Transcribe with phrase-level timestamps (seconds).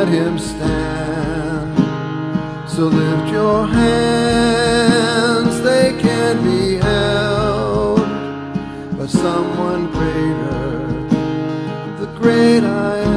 [0.00, 1.76] let him stand.
[2.66, 8.00] So lift your hands, they can be held
[8.96, 10.88] by someone greater,
[12.00, 13.09] the great I am.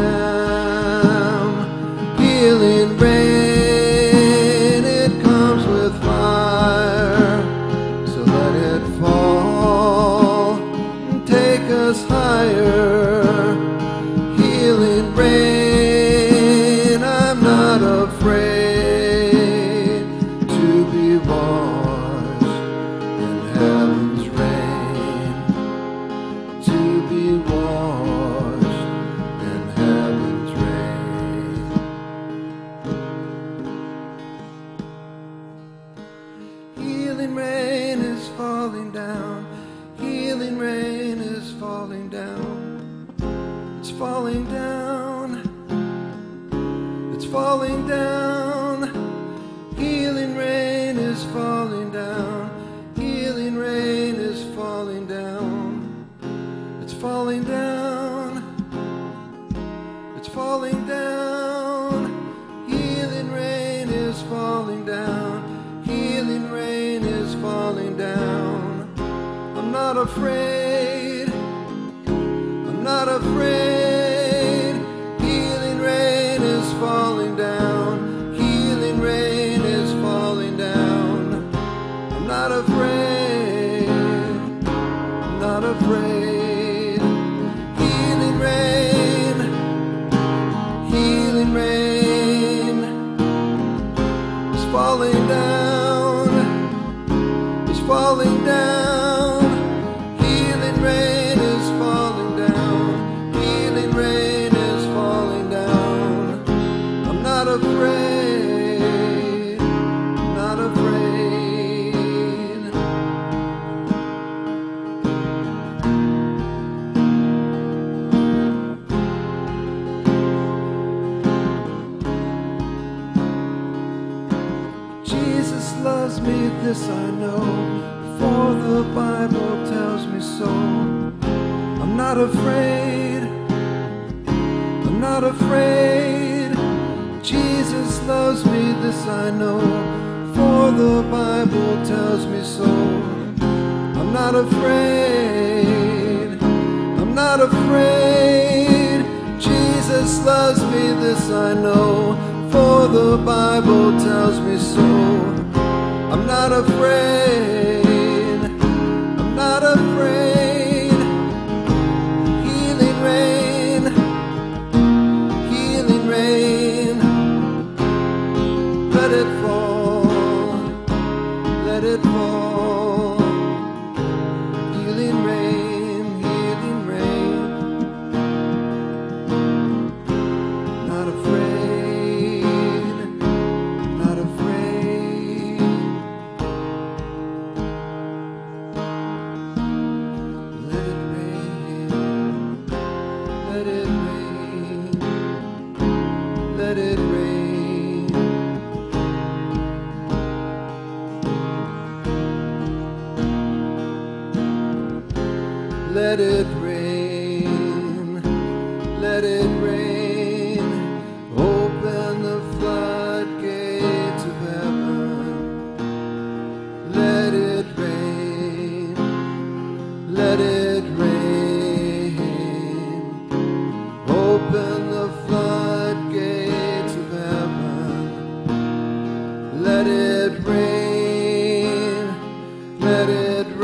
[232.84, 233.63] Let it.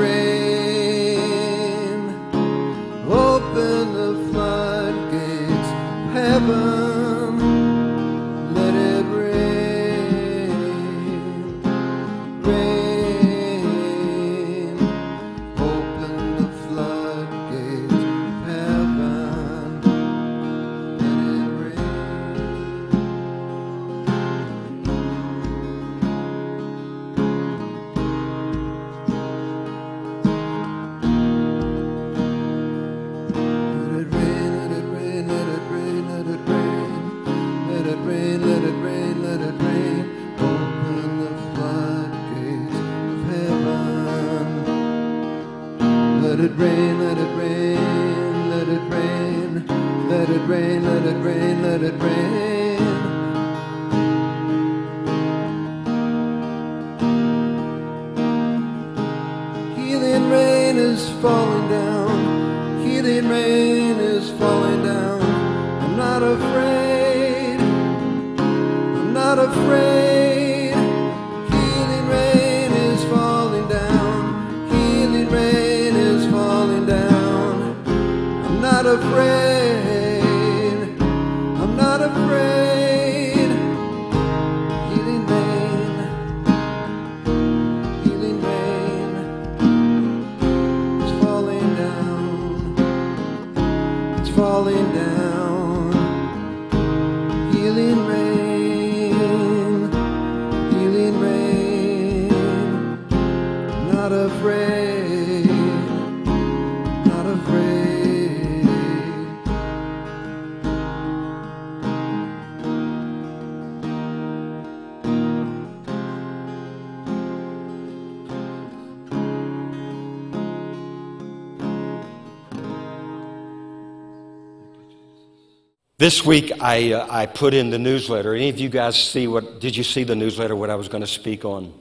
[126.00, 128.34] This week, I, uh, I put in the newsletter.
[128.34, 129.60] Any of you guys see what?
[129.60, 130.56] Did you see the newsletter?
[130.56, 131.74] What I was going to speak on?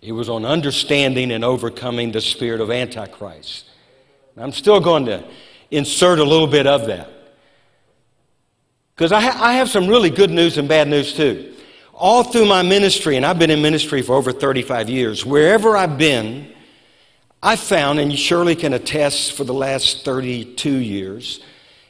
[0.00, 3.64] It was on understanding and overcoming the spirit of Antichrist.
[4.36, 5.24] I'm still going to
[5.72, 7.10] insert a little bit of that
[8.94, 11.56] because I, ha- I have some really good news and bad news too.
[11.92, 15.98] All through my ministry, and I've been in ministry for over 35 years, wherever I've
[15.98, 16.54] been,
[17.42, 21.42] I found, and you surely can attest for the last 32 years,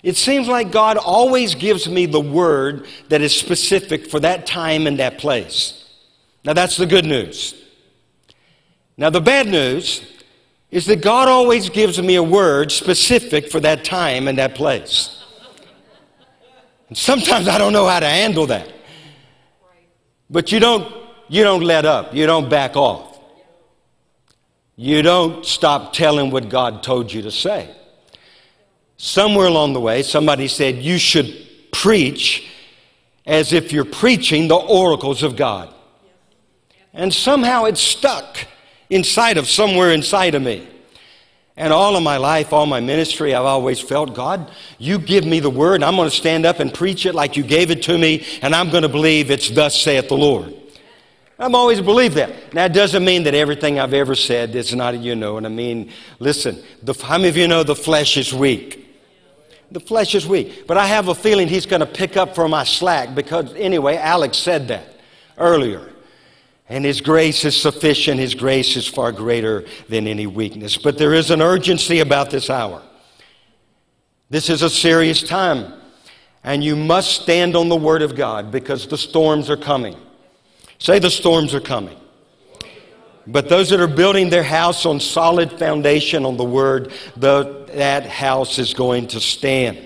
[0.02, 4.86] it seems like God always gives me the word that is specific for that time
[4.86, 5.88] and that place.
[6.44, 7.54] Now, that's the good news.
[8.96, 10.02] Now, the bad news
[10.72, 15.24] is that God always gives me a word specific for that time and that place.
[16.88, 18.72] And sometimes I don't know how to handle that.
[20.28, 20.92] But you don't,
[21.28, 23.18] you don't let up, you don't back off.
[24.76, 27.72] You don't stop telling what God told you to say.
[29.04, 31.34] Somewhere along the way, somebody said you should
[31.72, 32.48] preach
[33.26, 35.74] as if you're preaching the oracles of God.
[36.94, 38.46] And somehow it stuck
[38.90, 40.68] inside of somewhere inside of me.
[41.56, 45.40] And all of my life, all my ministry, I've always felt, God, you give me
[45.40, 47.98] the word, I'm going to stand up and preach it like you gave it to
[47.98, 50.54] me, and I'm going to believe it's thus saith the Lord.
[51.40, 52.54] I've always believed that.
[52.54, 55.50] Now, it doesn't mean that everything I've ever said is not, you know, and I
[55.50, 55.90] mean,
[56.20, 58.78] listen, the, how many of you know the flesh is weak?
[59.72, 60.66] The flesh is weak.
[60.66, 63.96] But I have a feeling he's going to pick up for my slack because, anyway,
[63.96, 65.00] Alex said that
[65.38, 65.92] earlier.
[66.68, 68.20] And His grace is sufficient.
[68.20, 70.76] His grace is far greater than any weakness.
[70.76, 72.82] But there is an urgency about this hour.
[74.30, 75.72] This is a serious time.
[76.44, 79.96] And you must stand on the Word of God because the storms are coming.
[80.78, 81.96] Say the storms are coming.
[83.26, 88.06] But those that are building their house on solid foundation on the Word, the, that
[88.06, 89.78] house is going to stand.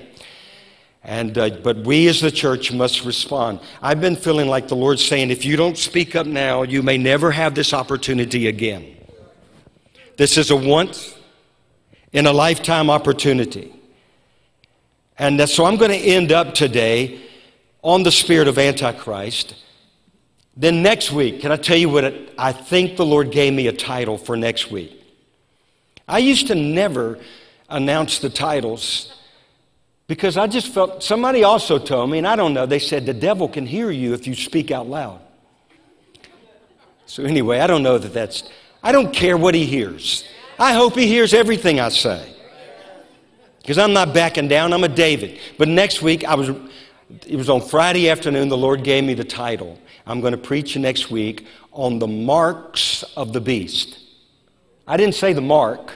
[1.05, 3.61] And, uh, but we as the church must respond.
[3.81, 6.99] I've been feeling like the Lord's saying, if you don't speak up now, you may
[6.99, 8.97] never have this opportunity again.
[10.17, 11.15] This is a once
[12.13, 13.73] in a lifetime opportunity.
[15.19, 17.21] And so I'm going to end up today
[17.83, 19.55] on the spirit of Antichrist.
[20.57, 23.67] Then next week, can I tell you what it, I think the Lord gave me
[23.67, 24.93] a title for next week?
[26.09, 27.19] I used to never
[27.69, 29.13] announce the titles
[30.07, 33.15] because I just felt somebody also told me, and I don't know, they said the
[33.15, 35.21] devil can hear you if you speak out loud.
[37.07, 38.45] So, anyway, I don't know that that's,
[38.83, 40.25] I don't care what he hears.
[40.59, 42.33] I hope he hears everything I say.
[43.61, 45.39] Because I'm not backing down, I'm a David.
[45.59, 46.51] But next week, I was,
[47.27, 49.79] it was on Friday afternoon, the Lord gave me the title.
[50.07, 53.99] I'm going to preach next week on the marks of the beast.
[54.87, 55.93] I didn't say the mark,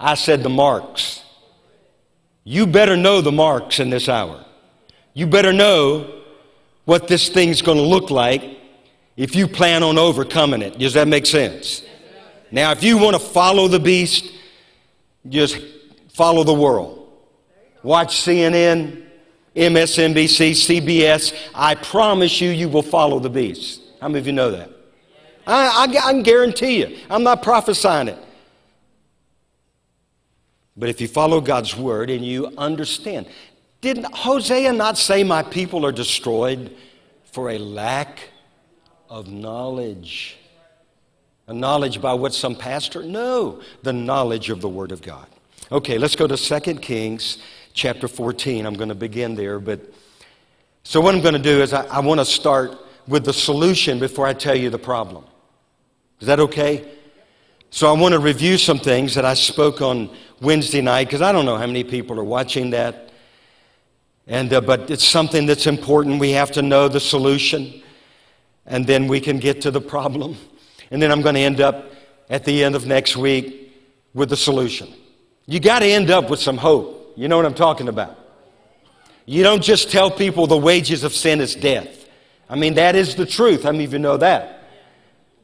[0.00, 1.22] I said the marks.
[2.44, 4.44] You better know the marks in this hour.
[5.14, 6.22] You better know
[6.86, 8.42] what this thing's going to look like
[9.16, 10.78] if you plan on overcoming it.
[10.78, 11.82] Does that make sense?
[12.50, 14.32] Now, if you want to follow the beast,
[15.28, 15.58] just
[16.12, 17.10] follow the world.
[17.82, 19.06] Watch CNN,
[19.54, 21.34] MSNBC, CBS.
[21.54, 23.80] I promise you, you will follow the beast.
[24.00, 24.70] How many of you know that?
[25.46, 26.98] I, I, I can guarantee you.
[27.10, 28.18] I'm not prophesying it.
[30.76, 33.26] But if you follow God's word and you understand,
[33.80, 36.74] didn't Hosea not say, My people are destroyed
[37.24, 38.30] for a lack
[39.10, 40.38] of knowledge?
[41.48, 43.02] A knowledge by what some pastor?
[43.02, 45.26] No, the knowledge of the Word of God.
[45.70, 47.38] Okay, let's go to 2 Kings
[47.74, 48.66] chapter 14.
[48.66, 49.80] I'm going to begin there, but
[50.84, 52.76] so what I'm going to do is I, I want to start
[53.06, 55.24] with the solution before I tell you the problem.
[56.20, 56.88] Is that okay?
[57.70, 60.10] So I want to review some things that I spoke on
[60.40, 63.10] Wednesday night because I don't know how many people are watching that.
[64.26, 66.20] And, uh, but it's something that's important.
[66.20, 67.82] We have to know the solution,
[68.66, 70.36] and then we can get to the problem.
[70.90, 71.90] And then I'm going to end up
[72.28, 73.72] at the end of next week
[74.14, 74.92] with the solution.
[75.46, 77.01] You got to end up with some hope.
[77.16, 78.18] You know what I'm talking about.
[79.26, 82.08] You don't just tell people the wages of sin is death.
[82.48, 83.64] I mean, that is the truth.
[83.64, 84.68] Many of you know that?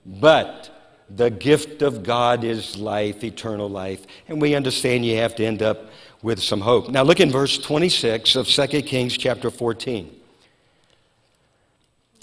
[0.05, 0.71] But
[1.09, 4.05] the gift of God is life, eternal life.
[4.29, 5.91] And we understand you have to end up
[6.23, 6.89] with some hope.
[6.89, 10.15] Now look in verse 26 of 2 Kings chapter 14.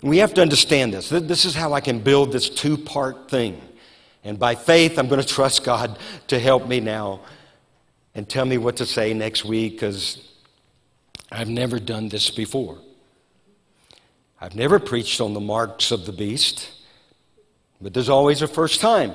[0.04, 1.10] We have to understand this.
[1.10, 3.60] This is how I can build this two part thing.
[4.24, 5.98] And by faith, I'm going to trust God
[6.28, 7.22] to help me now
[8.16, 10.26] and tell me what to say next week because
[11.32, 12.78] I've never done this before.
[14.40, 16.72] I've never preached on the marks of the beast.
[17.82, 19.14] But there's always a first time.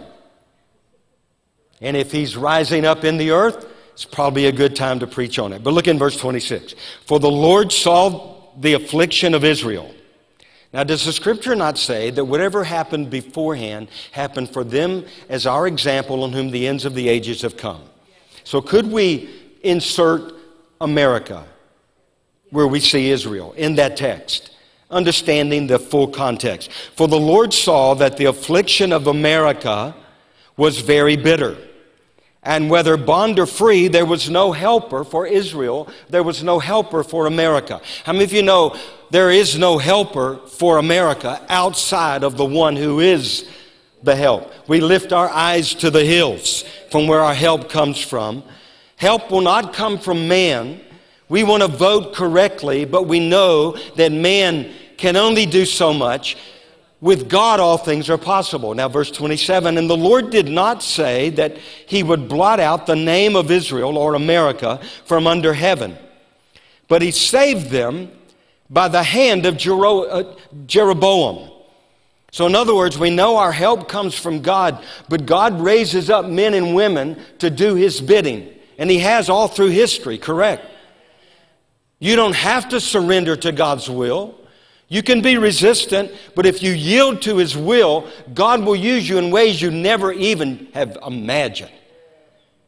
[1.80, 5.38] And if he's rising up in the earth, it's probably a good time to preach
[5.38, 5.64] on it.
[5.64, 6.74] But look in verse 26.
[7.06, 9.94] For the Lord saw the affliction of Israel.
[10.72, 15.66] Now, does the scripture not say that whatever happened beforehand happened for them as our
[15.66, 17.89] example on whom the ends of the ages have come?
[18.50, 19.30] So, could we
[19.62, 20.34] insert
[20.80, 21.44] America
[22.50, 24.50] where we see Israel in that text?
[24.92, 26.68] understanding the full context.
[26.96, 29.94] For the Lord saw that the affliction of America
[30.56, 31.56] was very bitter.
[32.42, 35.88] And whether bond or free, there was no helper for Israel.
[36.08, 37.80] There was no helper for America.
[38.02, 38.76] How many of you know
[39.10, 43.48] there is no helper for America outside of the one who is
[44.02, 44.52] the help?
[44.68, 48.42] We lift our eyes to the hills from where our help comes from.
[48.96, 50.80] Help will not come from man.
[51.28, 56.36] We want to vote correctly, but we know that man can only do so much.
[57.00, 58.74] With God, all things are possible.
[58.74, 62.96] Now, verse 27 And the Lord did not say that he would blot out the
[62.96, 65.96] name of Israel or America from under heaven,
[66.88, 68.10] but he saved them
[68.68, 70.24] by the hand of uh,
[70.66, 71.49] Jeroboam.
[72.30, 76.26] So, in other words, we know our help comes from God, but God raises up
[76.26, 78.54] men and women to do his bidding.
[78.78, 80.64] And he has all through history, correct?
[81.98, 84.34] You don't have to surrender to God's will.
[84.88, 89.18] You can be resistant, but if you yield to His will, God will use you
[89.18, 91.70] in ways you never even have imagined.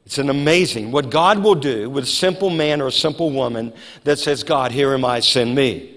[0.07, 3.73] It's an amazing what God will do with a simple man or a simple woman
[4.04, 5.91] that says, God, here am I, send me.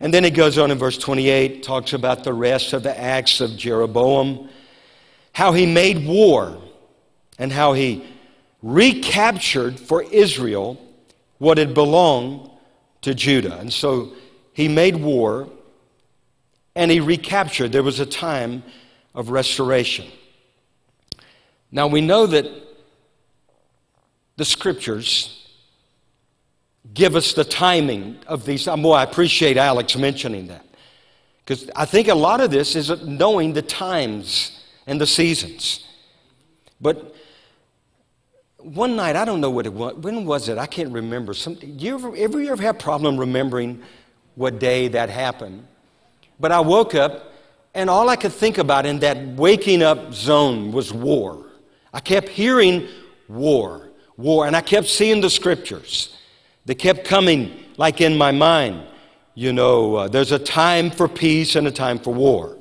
[0.00, 3.40] And then he goes on in verse 28, talks about the rest of the acts
[3.40, 4.48] of Jeroboam,
[5.32, 6.58] how he made war,
[7.38, 8.04] and how he
[8.62, 10.80] recaptured for Israel
[11.38, 12.50] what had belonged
[13.02, 13.58] to Judah.
[13.58, 14.12] And so
[14.52, 15.48] he made war
[16.74, 17.72] and he recaptured.
[17.72, 18.62] There was a time
[19.14, 20.06] of restoration.
[21.70, 22.46] Now we know that
[24.36, 25.45] the scriptures
[26.94, 28.66] give us the timing of these.
[28.68, 30.64] Uh, boy, I appreciate Alex mentioning that.
[31.44, 35.86] Because I think a lot of this is knowing the times and the seasons.
[36.80, 37.14] But
[38.58, 39.94] one night, I don't know what it was.
[39.94, 40.58] When was it?
[40.58, 41.34] I can't remember.
[41.34, 43.80] Some, you ever, ever, you ever have problem remembering
[44.34, 45.66] what day that happened?
[46.40, 47.32] But I woke up,
[47.74, 51.46] and all I could think about in that waking up zone was war.
[51.92, 52.88] I kept hearing
[53.28, 56.15] war, war, and I kept seeing the scriptures.
[56.66, 58.86] They kept coming like in my mind.
[59.34, 62.56] You know, uh, there's a time for peace and a time for war.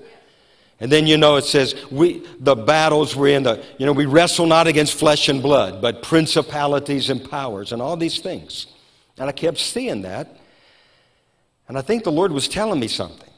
[0.79, 4.05] And then you know it says we the battles we're in the you know we
[4.05, 8.67] wrestle not against flesh and blood but principalities and powers and all these things.
[9.17, 10.27] And I kept seeing that.
[11.67, 13.29] And I think the Lord was telling me something.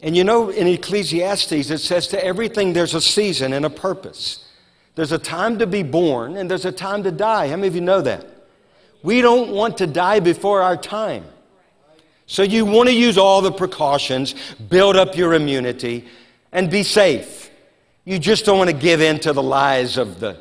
[0.00, 4.46] And you know in Ecclesiastes it says to everything there's a season and a purpose.
[4.94, 7.48] There's a time to be born and there's a time to die.
[7.48, 8.39] How many of you know that?
[9.02, 11.24] We don't want to die before our time.
[12.26, 14.34] So you want to use all the precautions,
[14.68, 16.06] build up your immunity,
[16.52, 17.50] and be safe.
[18.04, 20.40] You just don't want to give in to the lies of the,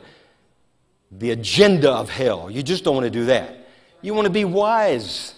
[1.11, 2.49] the agenda of hell.
[2.49, 3.67] You just don't want to do that.
[4.01, 5.33] You want to be wise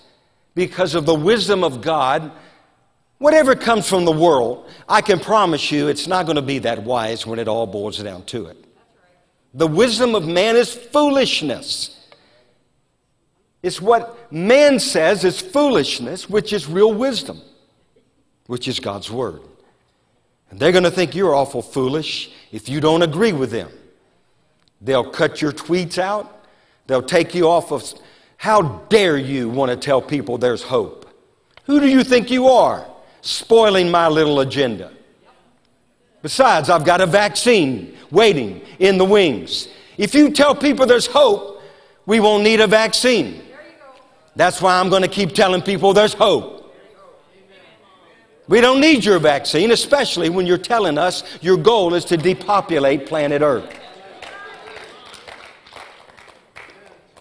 [0.54, 2.32] because of the wisdom of God.
[3.18, 6.84] Whatever comes from the world, I can promise you it's not going to be that
[6.84, 8.58] wise when it all boils down to it.
[9.54, 11.98] The wisdom of man is foolishness.
[13.64, 17.42] It's what man says is foolishness, which is real wisdom,
[18.48, 19.42] which is God's word.
[20.50, 23.70] And they're going to think you're awful foolish if you don't agree with them.
[24.82, 26.46] They'll cut your tweets out.
[26.88, 27.84] They'll take you off of.
[28.38, 31.08] How dare you want to tell people there's hope?
[31.66, 32.86] Who do you think you are,
[33.22, 34.92] spoiling my little agenda?
[36.24, 39.68] Besides, I've got a vaccine waiting in the wings.
[39.98, 41.62] If you tell people there's hope,
[42.06, 43.44] we won't need a vaccine.
[44.36, 46.62] That's why I'm going to keep telling people there's hope.
[48.48, 53.06] We don't need your vaccine, especially when you're telling us your goal is to depopulate
[53.06, 53.80] planet Earth.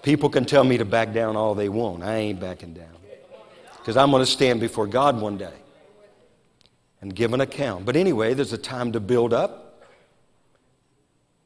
[0.03, 2.03] People can tell me to back down all they want.
[2.03, 2.97] I ain't backing down.
[3.77, 5.53] Because I'm going to stand before God one day
[7.01, 7.85] and give an account.
[7.85, 9.85] But anyway, there's a time to build up,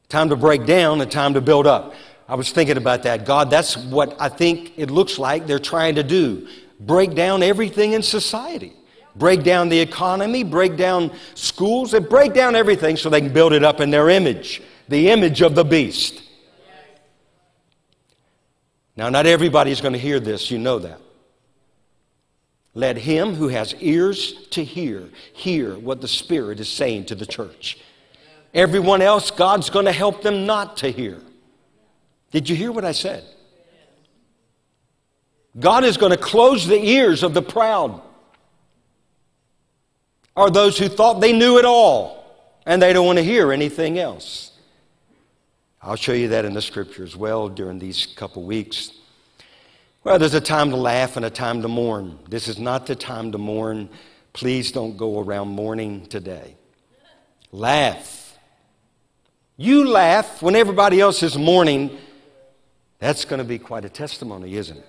[0.09, 1.93] time to break down, and time to build up.
[2.27, 3.25] I was thinking about that.
[3.25, 6.47] God, that's what I think it looks like they're trying to do
[6.79, 8.73] break down everything in society.
[9.15, 13.53] Break down the economy, break down schools, and break down everything so they can build
[13.53, 16.21] it up in their image, the image of the beast.
[18.97, 20.99] Now, not everybody's going to hear this, you know that.
[22.73, 27.25] Let him who has ears to hear, hear what the Spirit is saying to the
[27.25, 27.77] church.
[28.53, 31.21] Everyone else, God's going to help them not to hear.
[32.35, 33.23] Did you hear what I said?
[35.57, 38.01] God is going to close the ears of the proud
[40.35, 43.97] or those who thought they knew it all and they don't want to hear anything
[43.97, 44.51] else.
[45.81, 48.91] I'll show you that in the scripture as well during these couple weeks.
[50.03, 52.19] Well, there's a time to laugh and a time to mourn.
[52.27, 53.87] This is not the time to mourn.
[54.33, 56.57] Please don't go around mourning today.
[57.53, 58.37] Laugh.
[59.55, 61.97] You laugh when everybody else is mourning
[63.05, 64.85] that's going to be quite a testimony, isn't it?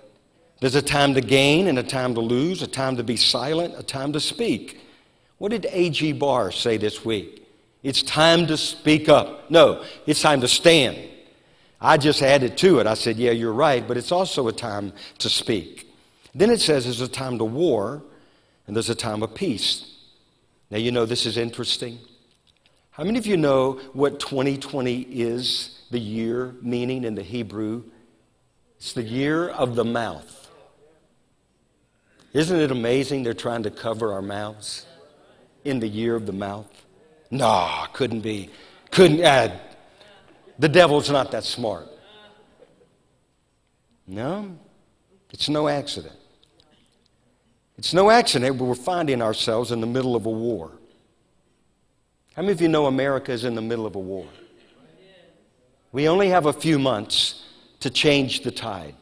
[0.60, 3.74] There's a time to gain and a time to lose, a time to be silent,
[3.76, 4.80] a time to speak.
[5.36, 6.14] What did A.G.
[6.14, 7.46] Barr say this week?
[7.82, 9.50] It's time to speak up.
[9.50, 10.96] No, it's time to stand.
[11.78, 12.86] I just added to it.
[12.86, 15.86] I said, Yeah, you're right, but it's also a time to speak.
[16.34, 18.02] Then it says there's a time to war
[18.66, 19.94] and there's a time of peace.
[20.70, 21.98] Now, you know, this is interesting.
[22.92, 27.84] How many of you know what 2020 is, the year meaning in the Hebrew?
[28.76, 30.50] It's the year of the mouth.
[32.32, 34.84] Isn't it amazing they're trying to cover our mouths
[35.64, 36.66] in the year of the mouth?
[37.30, 38.50] No, couldn't be.
[38.90, 39.58] Couldn't add.
[40.58, 41.88] The devil's not that smart.
[44.06, 44.56] No,
[45.32, 46.14] it's no accident.
[47.78, 50.72] It's no accident we're finding ourselves in the middle of a war.
[52.34, 54.26] How many of you know America is in the middle of a war?
[55.92, 57.45] We only have a few months
[57.86, 58.96] to change the tide.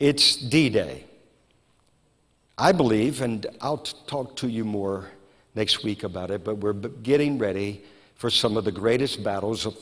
[0.00, 1.04] It's D Day.
[2.58, 5.12] I believe, and I'll talk to you more
[5.54, 7.84] next week about it, but we're getting ready
[8.16, 9.76] for some of the greatest battles of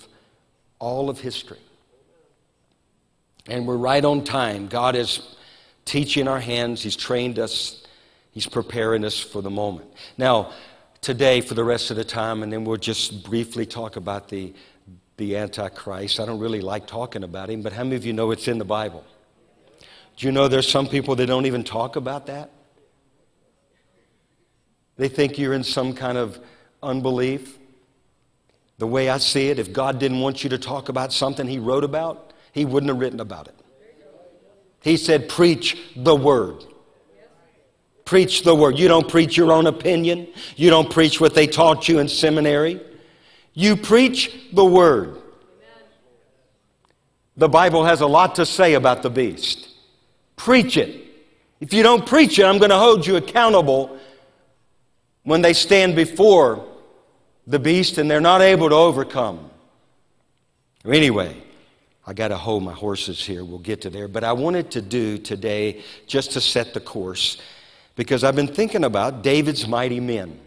[0.79, 1.61] all of history.
[3.49, 4.69] And we're right on time.
[4.69, 5.37] God is
[5.87, 7.87] teaching our hands, He's trained us,
[8.33, 9.89] He's preparing us for the moment.
[10.19, 10.53] Now,
[11.01, 14.53] today, for the rest of the time, and then we'll just briefly talk about the
[15.17, 16.21] the Antichrist.
[16.21, 18.59] I don't really like talking about him, but how many of you know it's in
[18.59, 19.05] the Bible?
[20.17, 22.51] Do you know there's some people that don't even talk about that?
[24.97, 26.39] They think you're in some kind of
[26.83, 27.59] unbelief.
[28.79, 31.59] the way I see it, if God didn't want you to talk about something He
[31.59, 33.55] wrote about, He wouldn't have written about it.
[34.83, 36.65] He said, Preach the word.
[38.05, 38.79] Preach the word.
[38.79, 40.27] You don't preach your own opinion.
[40.57, 42.81] You don't preach what they taught you in seminary.
[43.55, 45.19] You preach the word.
[47.37, 49.69] The Bible has a lot to say about the beast.
[50.37, 51.07] Preach it.
[51.61, 53.99] If you don't preach it, I'm going to hold you accountable
[55.23, 56.67] when they stand before
[57.47, 59.51] the beast and they're not able to overcome.
[60.85, 61.37] Anyway,
[62.07, 63.45] I got to hold my horses here.
[63.45, 64.09] We'll get to there.
[64.09, 67.41] But I wanted to do today just to set the course
[67.95, 70.39] because I've been thinking about David's mighty men.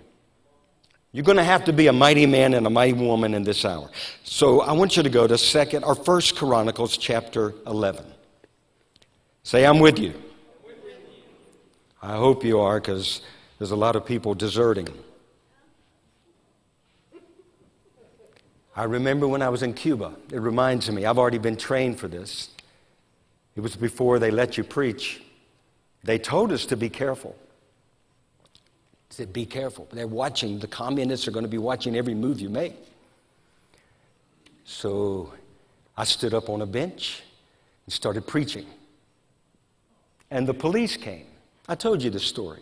[1.16, 3.64] You're going to have to be a mighty man and a mighty woman in this
[3.64, 3.90] hour.
[4.26, 8.04] So I want you to go to second or first Chronicles chapter 11.
[9.44, 10.14] Say, I'm with you.
[12.02, 13.22] I hope you are because
[13.58, 14.90] there's a lot of people deserting.
[18.76, 20.16] I remember when I was in Cuba.
[20.34, 22.50] It reminds me, I've already been trained for this.
[23.56, 25.22] It was before they let you preach.
[26.04, 27.38] They told us to be careful.
[29.16, 29.88] Said, Be careful.
[29.94, 30.60] They're watching.
[30.60, 32.74] The communists are going to be watching every move you make.
[34.66, 35.32] So
[35.96, 37.24] I stood up on a bench
[37.86, 38.66] and started preaching.
[40.30, 41.28] And the police came.
[41.70, 42.60] I told you this story.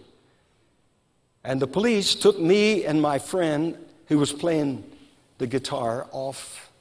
[1.43, 4.83] And the police took me and my friend who was playing
[5.39, 6.71] the guitar off.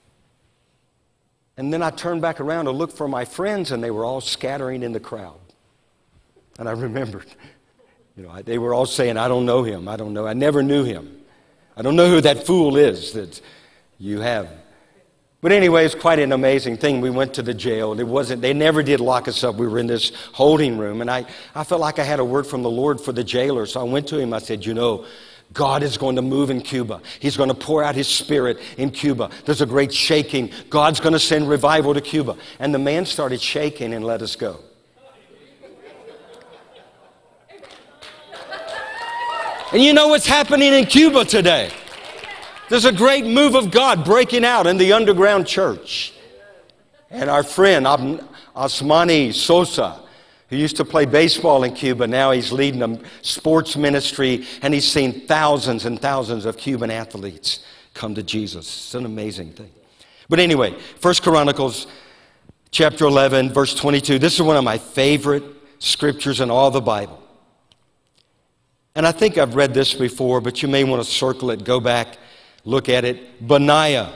[1.57, 4.21] And then I turned back around to look for my friends, and they were all
[4.21, 5.41] scattering in the crowd.
[6.59, 7.35] And I remembered,
[8.17, 9.89] you know, they were all saying, I don't know him.
[9.89, 10.27] I don't know.
[10.27, 11.21] I never knew him.
[11.77, 13.41] I don't know who that fool is that
[13.99, 14.49] you have.
[15.41, 17.01] But anyway, it's quite an amazing thing.
[17.01, 17.91] We went to the jail.
[17.91, 19.57] and It wasn't, they never did lock us up.
[19.57, 21.01] We were in this holding room.
[21.01, 23.67] And I, I felt like I had a word from the Lord for the jailer.
[23.67, 24.33] So I went to him.
[24.33, 25.05] I said, You know,
[25.53, 27.01] God is going to move in Cuba.
[27.19, 29.31] He's going to pour out His Spirit in Cuba.
[29.45, 30.51] There's a great shaking.
[30.71, 32.37] God's going to send revival to Cuba.
[32.59, 34.61] And the man started shaking and let us go.
[39.73, 41.71] And you know what's happening in Cuba today?
[42.69, 46.13] There's a great move of God breaking out in the underground church.
[47.11, 47.87] And our friend
[48.55, 49.99] Osmani Sosa,
[50.51, 52.07] who used to play baseball in Cuba.
[52.07, 57.65] Now he's leading a sports ministry, and he's seen thousands and thousands of Cuban athletes
[57.95, 58.67] come to Jesus.
[58.67, 59.71] It's an amazing thing.
[60.29, 61.87] But anyway, First Chronicles
[62.71, 64.19] chapter 11, verse 22.
[64.19, 65.45] This is one of my favorite
[65.79, 67.22] scriptures in all the Bible.
[68.95, 71.81] And I think I've read this before, but you may want to circle it, go
[71.81, 72.19] back,
[72.65, 73.47] look at it.
[73.47, 74.13] Benaiah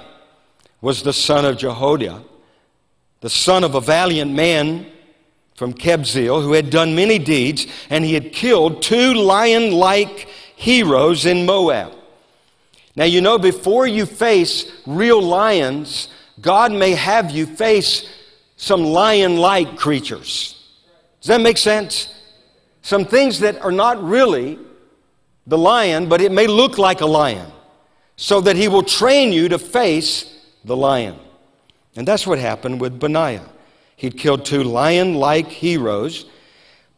[0.80, 2.22] was the son of Jehoiada,
[3.20, 4.86] the son of a valiant man
[5.54, 11.24] from Kabzeel who had done many deeds, and he had killed two lion like heroes
[11.24, 11.92] in Moab.
[12.94, 16.08] Now, you know, before you face real lions,
[16.40, 18.08] God may have you face
[18.56, 20.52] some lion like creatures.
[21.20, 22.12] Does that make sense?
[22.82, 24.58] Some things that are not really
[25.46, 27.50] the lion, but it may look like a lion,
[28.16, 31.16] so that he will train you to face the lion.
[31.96, 33.48] And that's what happened with Benaiah.
[33.96, 36.26] He'd killed two lion like heroes.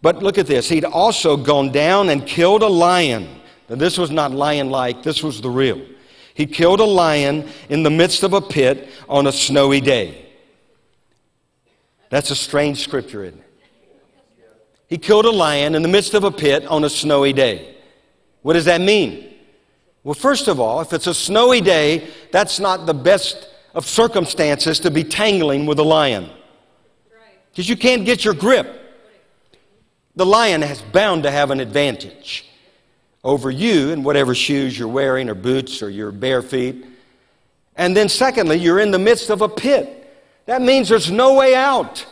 [0.03, 0.69] But look at this.
[0.69, 3.41] He'd also gone down and killed a lion.
[3.69, 5.81] Now, this was not lion like, this was the real.
[6.35, 10.27] He killed a lion in the midst of a pit on a snowy day.
[12.11, 13.45] That's a strange scripture, isn't it?
[14.89, 17.77] He killed a lion in the midst of a pit on a snowy day.
[18.43, 19.35] What does that mean?
[20.05, 24.81] Well, first of all, if it's a snowy day, that's not the best of circumstances
[24.81, 26.31] to be tangling with a lion
[27.51, 28.75] because you can't get your grip.
[30.17, 32.47] The lion has bound to have an advantage
[33.25, 36.87] over you in whatever shoes you're wearing, or boots, or your bare feet.
[37.77, 39.95] And then, secondly, you're in the midst of a pit.
[40.47, 42.07] That means there's no way out.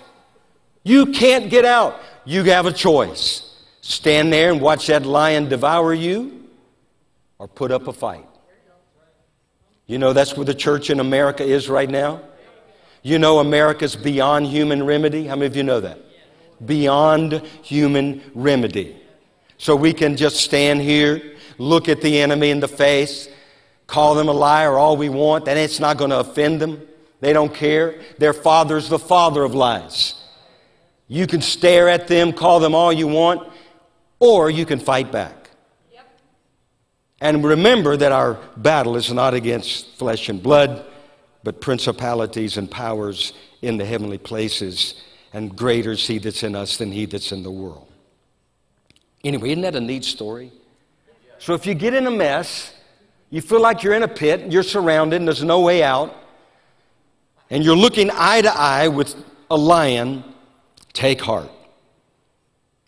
[0.82, 2.00] You can't get out.
[2.24, 3.45] You have a choice
[3.86, 6.48] stand there and watch that lion devour you,
[7.38, 8.26] or put up a fight.
[9.86, 12.20] You know, that's where the church in America is right now.
[13.02, 15.26] You know America's beyond human remedy?
[15.26, 16.00] How many of you know that?
[16.64, 18.96] Beyond human remedy.
[19.58, 23.28] So we can just stand here, look at the enemy in the face,
[23.86, 26.82] call them a liar all we want, and it's not going to offend them.
[27.20, 28.00] They don't care.
[28.18, 30.14] Their father's the father of lies.
[31.08, 33.48] You can stare at them, call them all you want,
[34.18, 35.50] or you can fight back.
[37.20, 40.84] And remember that our battle is not against flesh and blood
[41.46, 45.00] but principalities and powers in the heavenly places,
[45.32, 47.86] and greater is he that's in us than he that's in the world.
[49.22, 50.50] Anyway, isn't that a neat story?
[51.38, 52.74] So if you get in a mess,
[53.30, 56.16] you feel like you're in a pit, you're surrounded, and there's no way out,
[57.48, 59.14] and you're looking eye to eye with
[59.48, 60.24] a lion,
[60.92, 61.50] take heart.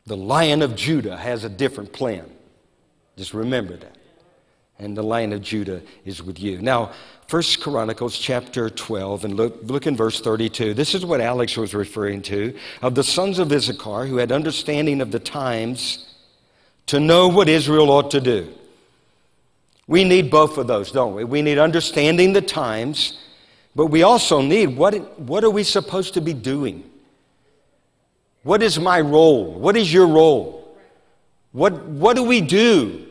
[0.09, 2.25] The lion of Judah has a different plan.
[3.18, 3.94] Just remember that.
[4.79, 6.62] And the lion of Judah is with you.
[6.62, 6.92] Now,
[7.27, 10.73] First Chronicles chapter 12, and look, look in verse 32.
[10.73, 15.03] This is what Alex was referring to of the sons of Issachar who had understanding
[15.03, 16.14] of the times
[16.87, 18.51] to know what Israel ought to do.
[19.87, 21.25] We need both of those, don't we?
[21.25, 23.18] We need understanding the times,
[23.77, 26.88] but we also need what, what are we supposed to be doing?
[28.42, 29.53] What is my role?
[29.53, 30.77] What is your role?
[31.53, 33.07] What, what do we do?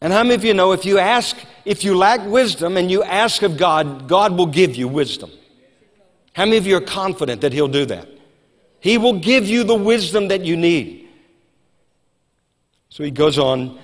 [0.00, 3.02] And how many of you know if you ask, if you lack wisdom and you
[3.02, 5.30] ask of God, God will give you wisdom?
[6.34, 8.08] How many of you are confident that He'll do that?
[8.80, 11.08] He will give you the wisdom that you need.
[12.90, 13.78] So he goes on,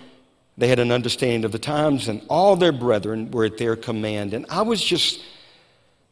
[0.58, 4.34] they had an understanding of the times, and all their brethren were at their command.
[4.34, 5.20] And I was just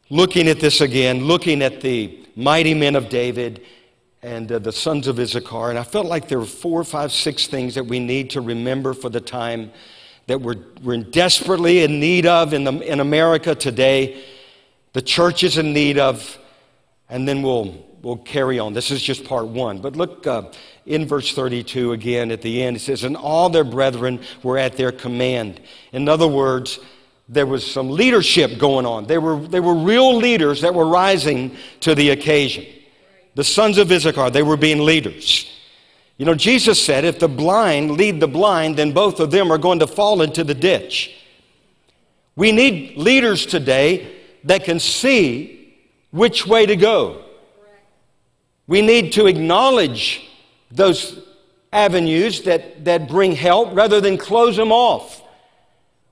[0.09, 3.61] looking at this again, looking at the mighty men of David
[4.21, 7.47] and uh, the sons of Issachar, and I felt like there were four, five, six
[7.47, 9.71] things that we need to remember for the time
[10.27, 14.23] that we're, we're desperately in need of in, the, in America today,
[14.93, 16.37] the church is in need of,
[17.09, 18.73] and then we'll, we'll carry on.
[18.73, 19.81] This is just part one.
[19.81, 20.51] But look uh,
[20.85, 22.77] in verse 32 again at the end.
[22.77, 25.59] It says, And all their brethren were at their command.
[25.91, 26.79] In other words,
[27.29, 29.05] there was some leadership going on.
[29.05, 32.65] They were, they were real leaders that were rising to the occasion.
[33.35, 35.45] The sons of Issachar, they were being leaders.
[36.17, 39.59] You know, Jesus said, if the blind lead the blind, then both of them are
[39.59, 41.15] going to fall into the ditch.
[42.35, 44.15] We need leaders today
[44.45, 45.77] that can see
[46.09, 47.23] which way to go.
[48.65, 50.27] We need to acknowledge
[50.71, 51.19] those
[51.71, 55.21] avenues that, that bring help rather than close them off.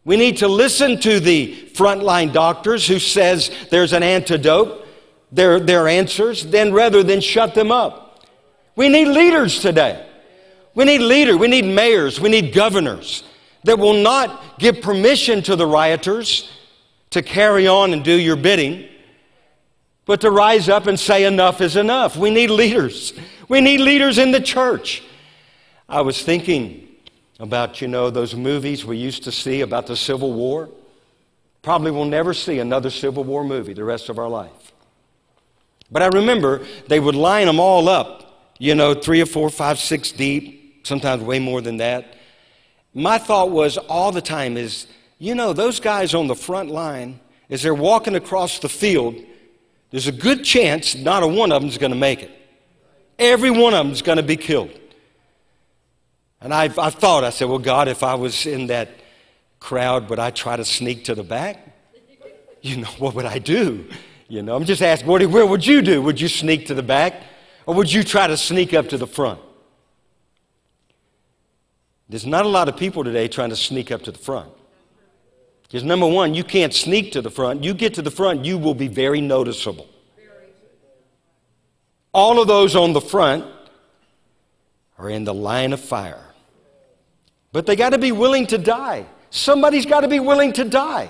[0.08, 4.88] We need to listen to the frontline doctors who says there's an antidote,
[5.34, 8.24] their, their answers, then rather than shut them up.
[8.78, 10.08] We need leaders today.
[10.74, 11.36] We need leaders.
[11.36, 12.22] We need mayors.
[12.22, 13.26] We need governors
[13.66, 16.50] that will not give permission to the rioters
[17.10, 18.88] to carry on and do your bidding,
[20.06, 22.16] but to rise up and say enough is enough.
[22.16, 23.12] We need leaders.
[23.50, 25.04] We need leaders in the church.
[25.90, 26.87] I was thinking
[27.40, 30.70] about, you know, those movies we used to see about the Civil War.
[31.62, 34.72] Probably we'll never see another Civil War movie the rest of our life.
[35.92, 38.28] But I remember they would line them all up
[38.60, 42.16] you know, three or four, five, six deep, sometimes way more than that.
[42.94, 44.88] My thought was all the time is,
[45.20, 47.20] you know, those guys on the front line,
[47.50, 49.16] as they're walking across the field,
[49.92, 52.32] there's a good chance not a one of them is going to make it.
[53.20, 54.72] Every one of them is going to be killed.
[56.42, 58.90] And I've, I've thought, I said, well, God, if I was in that
[59.60, 61.64] crowd, would I try to sneak to the back?
[62.62, 63.88] You know, what would I do?
[64.28, 66.02] You know, I'm just asking, what, where would you do?
[66.02, 67.24] Would you sneak to the back?
[67.66, 69.40] Or would you try to sneak up to the front?
[72.10, 74.50] There's not a lot of people today trying to sneak up to the front.
[75.64, 77.64] Because number one, you can't sneak to the front.
[77.64, 79.88] You get to the front, you will be very noticeable.
[82.14, 83.46] All of those on the front
[84.98, 86.27] are in the line of fire.
[87.52, 89.06] But they got to be willing to die.
[89.30, 91.10] Somebody's got to be willing to die.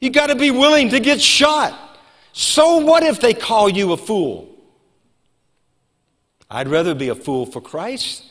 [0.00, 1.98] You got to be willing to get shot.
[2.32, 4.48] So what if they call you a fool?
[6.50, 8.24] I'd rather be a fool for Christ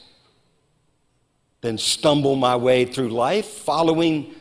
[1.62, 4.36] than stumble my way through life following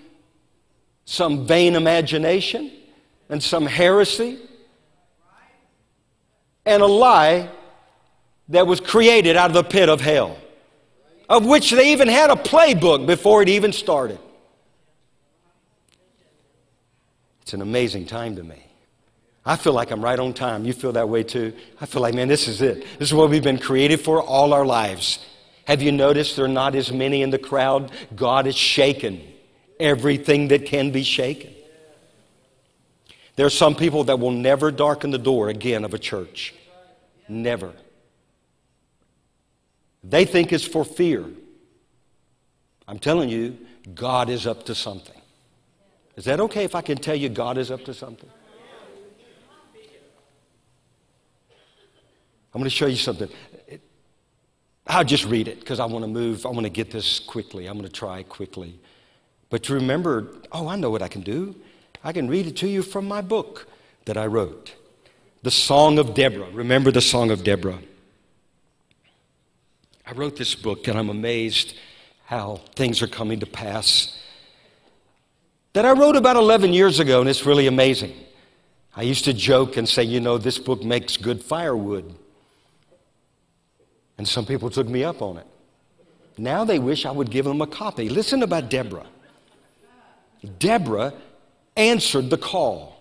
[1.06, 2.70] some vain imagination
[3.28, 4.38] and some heresy
[6.66, 7.50] and a lie
[8.48, 10.36] that was created out of the pit of hell,
[11.28, 14.18] of which they even had a playbook before it even started.
[17.42, 18.64] It's an amazing time to me.
[19.44, 20.64] I feel like I'm right on time.
[20.64, 21.52] You feel that way too?
[21.80, 22.86] I feel like, man, this is it.
[22.98, 25.18] This is what we've been created for all our lives.
[25.66, 27.90] Have you noticed there are not as many in the crowd?
[28.14, 29.20] God has shaken
[29.78, 31.54] everything that can be shaken.
[33.36, 36.54] There are some people that will never darken the door again of a church.
[37.28, 37.72] Never.
[40.04, 41.24] They think it's for fear.
[42.86, 43.56] I'm telling you,
[43.94, 45.20] God is up to something.
[46.16, 48.28] Is that okay if I can tell you God is up to something?
[52.52, 53.28] I'm going to show you something.
[54.86, 56.46] I'll just read it because I want to move.
[56.46, 57.66] I want to get this quickly.
[57.66, 58.78] I'm going to try quickly.
[59.50, 61.56] But to remember, oh, I know what I can do.
[62.04, 63.66] I can read it to you from my book
[64.04, 64.74] that I wrote
[65.42, 66.50] The Song of Deborah.
[66.52, 67.78] Remember the Song of Deborah?
[70.06, 71.74] I wrote this book and I'm amazed
[72.26, 74.20] how things are coming to pass.
[75.72, 78.14] that I wrote about 11 years ago, and it's really amazing.
[78.96, 82.14] I used to joke and say, you know, this book makes good firewood.
[84.16, 85.46] And some people took me up on it.
[86.38, 88.08] Now they wish I would give them a copy.
[88.08, 89.06] Listen about Deborah.
[90.58, 91.12] Deborah
[91.76, 92.94] answered the call.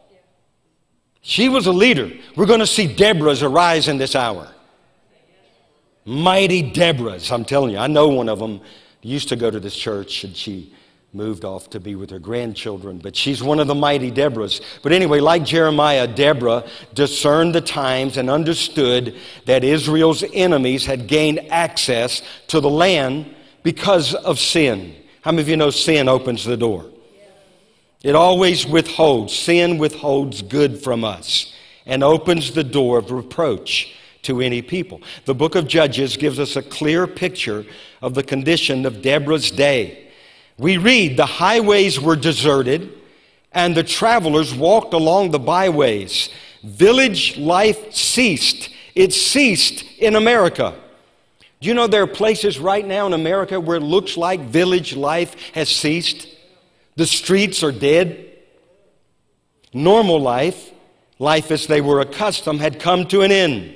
[1.21, 2.11] She was a leader.
[2.35, 4.52] We're going to see Deborahs arise in this hour.
[6.05, 7.77] Mighty Deborahs, I'm telling you.
[7.77, 8.61] I know one of them
[9.01, 10.73] used to go to this church and she
[11.13, 14.61] moved off to be with her grandchildren, but she's one of the mighty Deborahs.
[14.81, 21.39] But anyway, like Jeremiah, Deborah discerned the times and understood that Israel's enemies had gained
[21.51, 24.95] access to the land because of sin.
[25.21, 26.85] How many of you know sin opens the door?
[28.01, 31.53] It always withholds, sin withholds good from us
[31.85, 35.01] and opens the door of reproach to any people.
[35.25, 37.65] The book of Judges gives us a clear picture
[38.01, 40.11] of the condition of Deborah's day.
[40.57, 42.91] We read the highways were deserted
[43.51, 46.29] and the travelers walked along the byways.
[46.63, 48.69] Village life ceased.
[48.95, 50.75] It ceased in America.
[51.59, 54.95] Do you know there are places right now in America where it looks like village
[54.95, 56.27] life has ceased?
[56.95, 58.31] The streets are dead.
[59.73, 60.71] Normal life,
[61.19, 63.75] life as they were accustomed, had come to an end.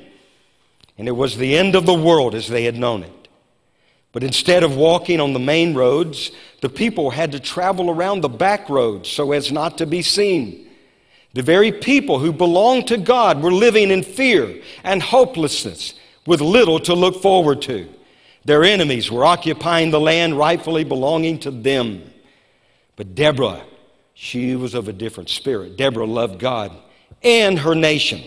[0.98, 3.28] And it was the end of the world as they had known it.
[4.12, 6.32] But instead of walking on the main roads,
[6.62, 10.68] the people had to travel around the back roads so as not to be seen.
[11.34, 15.94] The very people who belonged to God were living in fear and hopelessness
[16.26, 17.88] with little to look forward to.
[18.44, 22.02] Their enemies were occupying the land rightfully belonging to them.
[22.96, 23.62] But Deborah,
[24.14, 25.78] she was of a different spirit.
[25.78, 26.72] Deborah loved God
[27.22, 28.24] and her nation.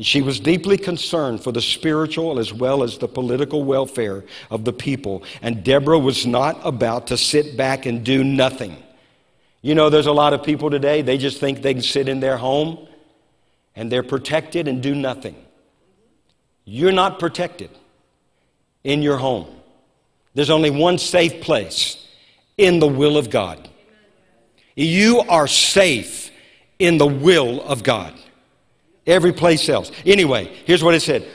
[0.00, 4.72] She was deeply concerned for the spiritual as well as the political welfare of the
[4.72, 5.22] people.
[5.42, 8.82] And Deborah was not about to sit back and do nothing.
[9.60, 12.20] You know, there's a lot of people today, they just think they can sit in
[12.20, 12.88] their home
[13.76, 15.36] and they're protected and do nothing.
[16.64, 17.70] You're not protected
[18.84, 19.46] in your home.
[20.34, 21.96] There's only one safe place
[22.56, 23.68] in the will of God.
[24.74, 26.30] You are safe
[26.78, 28.14] in the will of God.
[29.06, 29.90] Every place else.
[30.06, 31.26] Anyway, here's what it said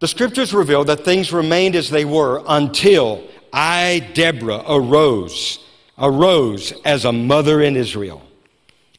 [0.00, 5.64] The scriptures reveal that things remained as they were until I, Deborah, arose,
[5.98, 8.22] arose as a mother in Israel.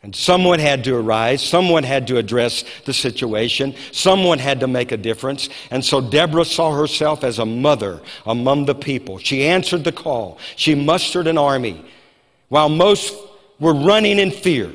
[0.02, 4.94] And someone had to arise, someone had to address the situation, someone had to make
[4.94, 5.50] a difference.
[5.72, 9.18] And so Deborah saw herself as a mother among the people.
[9.18, 11.84] She answered the call, she mustered an army.
[12.48, 13.14] While most
[13.60, 14.74] were running in fear,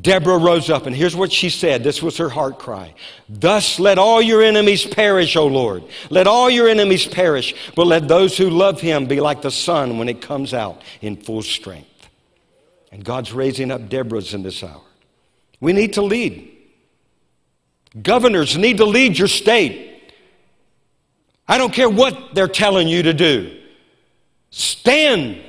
[0.00, 1.84] Deborah rose up, and here's what she said.
[1.84, 2.94] This was her heart cry.
[3.28, 5.84] Thus let all your enemies perish, O Lord.
[6.08, 9.98] Let all your enemies perish, but let those who love him be like the sun
[9.98, 11.88] when it comes out in full strength.
[12.90, 14.80] And God's raising up Deborahs in this hour.
[15.60, 16.50] We need to lead.
[18.00, 20.14] Governors need to lead your state.
[21.46, 23.60] I don't care what they're telling you to do.
[24.50, 25.42] Stand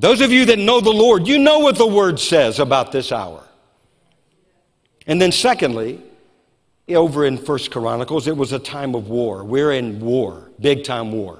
[0.00, 3.12] those of you that know the Lord, you know what the Word says about this
[3.12, 3.44] hour.
[5.06, 6.02] And then, secondly,
[6.88, 9.44] over in First Chronicles, it was a time of war.
[9.44, 11.38] We're in war, big time war.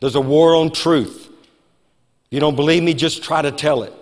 [0.00, 1.28] There's a war on truth.
[1.28, 3.92] If you don't believe me, just try to tell it.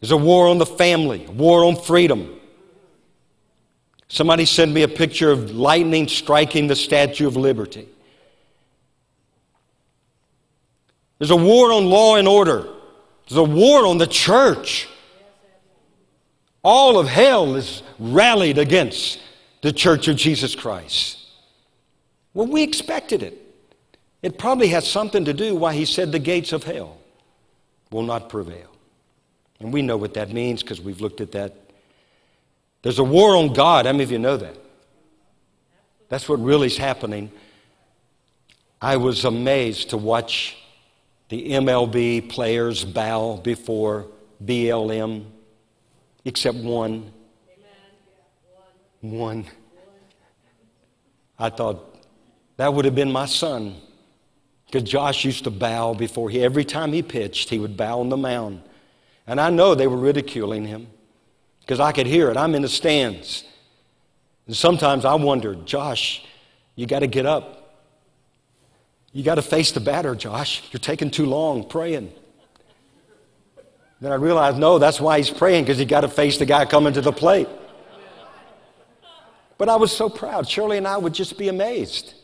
[0.00, 2.40] There's a war on the family, a war on freedom.
[4.08, 7.86] Somebody sent me a picture of lightning striking the Statue of Liberty.
[11.22, 12.66] There's a war on law and order.
[13.28, 14.88] There's a war on the church.
[16.64, 19.20] All of hell is rallied against
[19.60, 21.20] the church of Jesus Christ.
[22.34, 23.38] Well, we expected it.
[24.20, 26.98] It probably has something to do why he said the gates of hell
[27.92, 28.74] will not prevail.
[29.60, 31.54] And we know what that means because we've looked at that.
[32.82, 33.86] There's a war on God.
[33.86, 34.56] How many of you know that?
[36.08, 37.30] That's what really is happening.
[38.80, 40.56] I was amazed to watch
[41.32, 44.06] the MLB players bow before
[44.44, 45.24] BLM,
[46.26, 47.10] except one.
[49.00, 49.46] One.
[51.38, 52.04] I thought
[52.58, 53.76] that would have been my son.
[54.66, 58.10] Because Josh used to bow before he, every time he pitched, he would bow on
[58.10, 58.60] the mound.
[59.26, 60.86] And I know they were ridiculing him
[61.60, 62.36] because I could hear it.
[62.36, 63.44] I'm in the stands.
[64.46, 66.26] And sometimes I wondered, Josh,
[66.76, 67.61] you got to get up.
[69.12, 70.62] You got to face the batter, Josh.
[70.72, 72.12] You're taking too long praying.
[74.00, 76.64] Then I realized, no, that's why he's praying, because he got to face the guy
[76.64, 77.48] coming to the plate.
[79.58, 80.48] But I was so proud.
[80.48, 82.14] Shirley and I would just be amazed.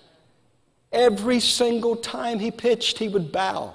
[0.90, 3.74] Every single time he pitched, he would bow.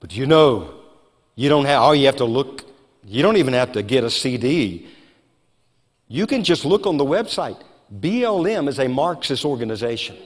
[0.00, 0.74] But you know,
[1.36, 2.64] you don't have, all you have to look,
[3.04, 4.88] you don't even have to get a CD.
[6.08, 7.62] You can just look on the website.
[7.92, 10.16] BLM is a Marxist organization.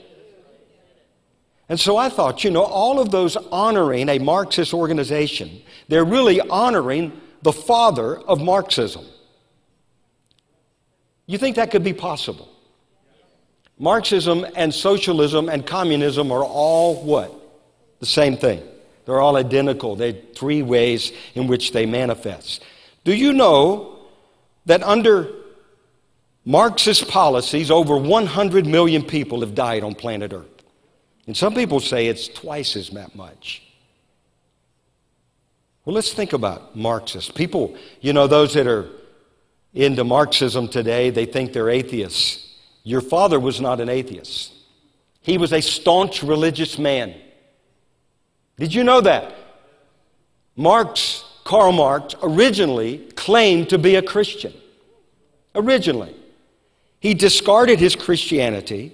[1.67, 6.39] And so I thought, you know, all of those honoring a Marxist organization, they're really
[6.39, 9.05] honoring the father of Marxism.
[11.25, 12.49] You think that could be possible?
[13.79, 17.33] Marxism and socialism and communism are all what?
[17.99, 18.61] The same thing.
[19.05, 19.95] They're all identical.
[19.95, 22.63] They're three ways in which they manifest.
[23.03, 23.99] Do you know
[24.65, 25.29] that under
[26.45, 30.63] Marxist policies, over 100 million people have died on planet Earth?
[31.25, 33.63] And some people say it's twice as much.
[35.83, 37.31] Well, let's think about Marxists.
[37.31, 38.87] People, you know, those that are
[39.73, 42.55] into Marxism today, they think they're atheists.
[42.83, 44.53] Your father was not an atheist,
[45.21, 47.15] he was a staunch religious man.
[48.57, 49.35] Did you know that?
[50.55, 54.53] Marx, Karl Marx, originally claimed to be a Christian.
[55.53, 56.15] Originally.
[57.05, 58.91] He discarded his Christianity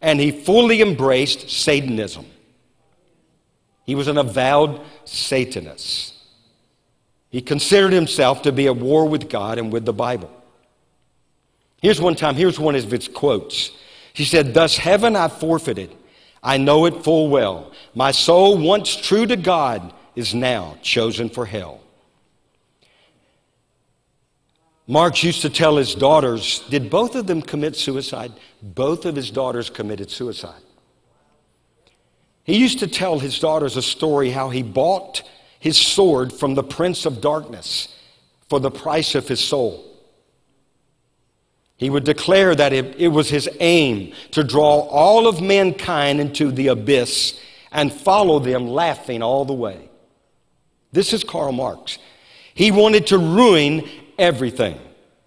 [0.00, 2.24] and he fully embraced Satanism.
[3.84, 6.14] He was an avowed Satanist.
[7.30, 10.30] He considered himself to be at war with God and with the Bible.
[11.82, 13.72] Here's one time, here's one of his quotes.
[14.12, 15.92] He said, Thus heaven I forfeited.
[16.40, 17.72] I know it full well.
[17.92, 21.80] My soul, once true to God, is now chosen for hell.
[24.90, 28.32] Marx used to tell his daughters, did both of them commit suicide?
[28.62, 30.62] Both of his daughters committed suicide.
[32.42, 35.22] He used to tell his daughters a story how he bought
[35.60, 37.94] his sword from the prince of darkness
[38.48, 39.84] for the price of his soul.
[41.76, 46.50] He would declare that it, it, was his aim to draw all of mankind into
[46.50, 47.38] the abyss
[47.70, 49.90] and follow them laughing all the way.
[50.92, 51.98] This is Karl Marx.
[52.54, 53.86] He wanted to ruin
[54.18, 54.78] everything.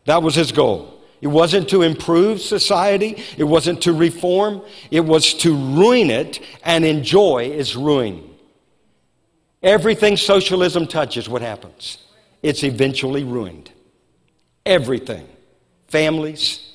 [0.05, 1.01] That was his goal.
[1.21, 6.83] It wasn't to improve society, it wasn't to reform, it was to ruin it and
[6.83, 8.27] enjoy its ruin.
[9.61, 11.99] Everything socialism touches, what happens?
[12.41, 13.71] It's eventually ruined.
[14.65, 15.27] Everything.
[15.87, 16.67] Families,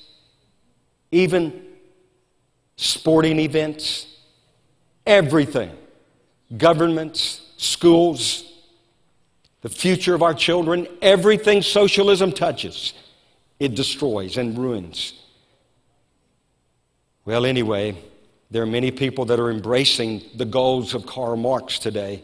[1.11, 1.65] even
[2.77, 4.07] sporting events,
[5.05, 5.71] everything.
[6.57, 8.45] Governments, schools,
[9.67, 12.95] the future of our children, everything socialism touches,
[13.59, 15.13] it destroys and ruins.
[17.25, 17.97] Well, anyway,
[18.49, 22.23] there are many people that are embracing the goals of Karl Marx today.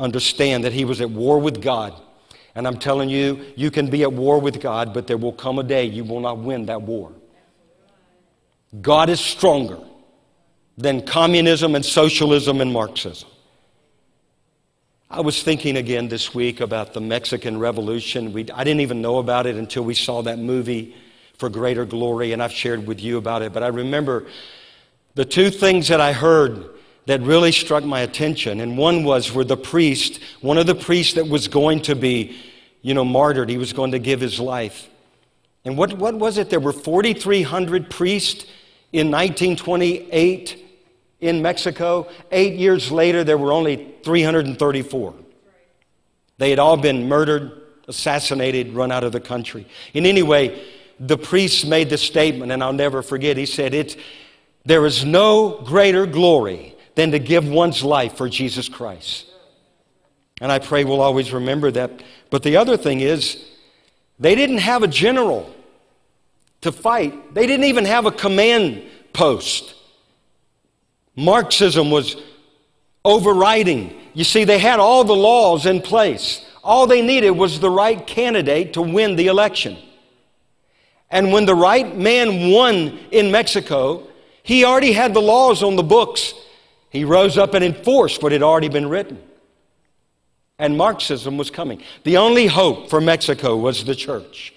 [0.00, 1.94] Understand that he was at war with God.
[2.56, 5.60] And I'm telling you, you can be at war with God, but there will come
[5.60, 7.12] a day you will not win that war.
[8.80, 9.78] God is stronger
[10.76, 13.28] than communism and socialism and Marxism.
[15.08, 18.32] I was thinking again this week about the Mexican Revolution.
[18.32, 20.96] We, I didn't even know about it until we saw that movie
[21.38, 23.52] for greater glory, and I've shared with you about it.
[23.52, 24.26] But I remember
[25.14, 26.70] the two things that I heard
[27.06, 31.14] that really struck my attention, and one was where the priest, one of the priests
[31.14, 32.36] that was going to be,
[32.82, 34.88] you know, martyred, he was going to give his life.
[35.64, 36.50] And what, what was it?
[36.50, 38.44] There were 4,300 priests
[38.92, 40.65] in 1928
[41.20, 42.08] in Mexico.
[42.30, 45.14] Eight years later, there were only 334.
[46.38, 47.52] They had all been murdered,
[47.88, 49.66] assassinated, run out of the country.
[49.94, 50.62] And anyway,
[51.00, 53.36] the priest made the statement, and I'll never forget.
[53.36, 53.96] He said, it's,
[54.64, 59.26] There is no greater glory than to give one's life for Jesus Christ.
[60.40, 62.02] And I pray we'll always remember that.
[62.30, 63.42] But the other thing is,
[64.18, 65.54] they didn't have a general
[66.62, 69.75] to fight, they didn't even have a command post.
[71.16, 72.16] Marxism was
[73.04, 73.98] overriding.
[74.12, 76.44] You see, they had all the laws in place.
[76.62, 79.78] All they needed was the right candidate to win the election.
[81.10, 84.06] And when the right man won in Mexico,
[84.42, 86.34] he already had the laws on the books.
[86.90, 89.22] He rose up and enforced what had already been written.
[90.58, 91.82] And Marxism was coming.
[92.04, 94.54] The only hope for Mexico was the church.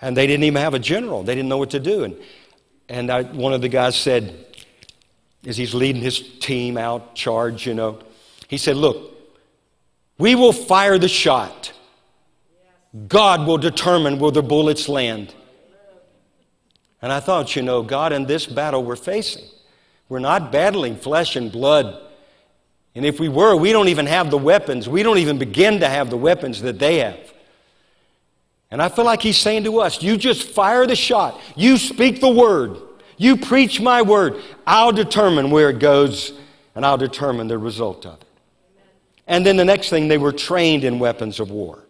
[0.00, 2.04] And they didn't even have a general, they didn't know what to do.
[2.04, 2.16] And,
[2.88, 4.46] and I, one of the guys said,
[5.46, 7.98] as he's leading his team out, charge, you know.
[8.48, 9.14] He said, Look,
[10.18, 11.72] we will fire the shot.
[13.06, 15.34] God will determine where the bullets land.
[17.00, 19.44] And I thought, you know, God, in this battle we're facing,
[20.08, 22.02] we're not battling flesh and blood.
[22.94, 24.88] And if we were, we don't even have the weapons.
[24.88, 27.20] We don't even begin to have the weapons that they have.
[28.70, 31.40] And I feel like he's saying to us, you just fire the shot.
[31.54, 32.76] You speak the word.
[33.18, 34.40] You preach my word.
[34.66, 36.32] I'll determine where it goes
[36.74, 38.28] and I'll determine the result of it.
[39.26, 41.84] And then the next thing, they were trained in weapons of war.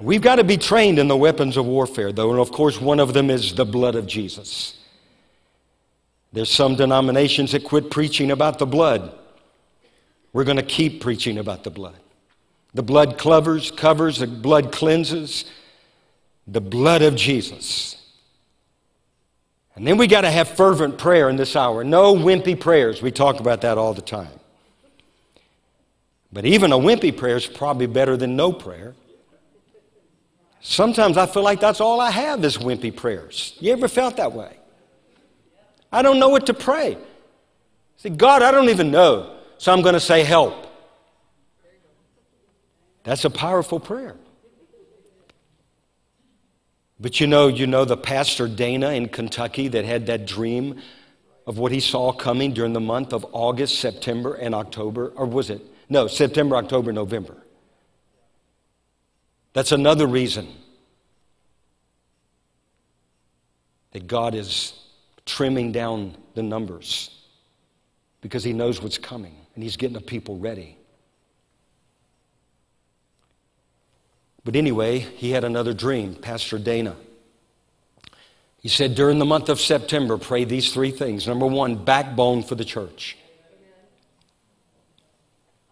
[0.00, 3.00] We've got to be trained in the weapons of warfare, though, and of course, one
[3.00, 4.78] of them is the blood of Jesus.
[6.32, 9.12] There's some denominations that quit preaching about the blood.
[10.32, 11.96] We're going to keep preaching about the blood.
[12.72, 15.44] The blood covers, covers, the blood cleanses,
[16.46, 17.99] the blood of Jesus.
[19.80, 21.82] And then we got to have fervent prayer in this hour.
[21.82, 23.00] No wimpy prayers.
[23.00, 24.38] We talk about that all the time.
[26.30, 28.94] But even a wimpy prayer is probably better than no prayer.
[30.60, 33.56] Sometimes I feel like that's all I have is wimpy prayers.
[33.58, 34.54] You ever felt that way?
[35.90, 36.98] I don't know what to pray.
[37.96, 40.66] Say, God, I don't even know, so I'm going to say help.
[43.04, 44.16] That's a powerful prayer.
[47.00, 50.80] But you know, you know the pastor Dana in Kentucky that had that dream
[51.46, 55.48] of what he saw coming during the month of August, September, and October, or was
[55.48, 55.62] it?
[55.88, 57.36] No, September, October, November.
[59.54, 60.46] That's another reason
[63.92, 64.74] that God is
[65.24, 67.10] trimming down the numbers
[68.20, 70.76] because He knows what's coming and He's getting the people ready.
[74.44, 76.96] But anyway, he had another dream, Pastor Dana.
[78.60, 81.26] He said, during the month of September, pray these three things.
[81.26, 83.16] Number one, backbone for the church.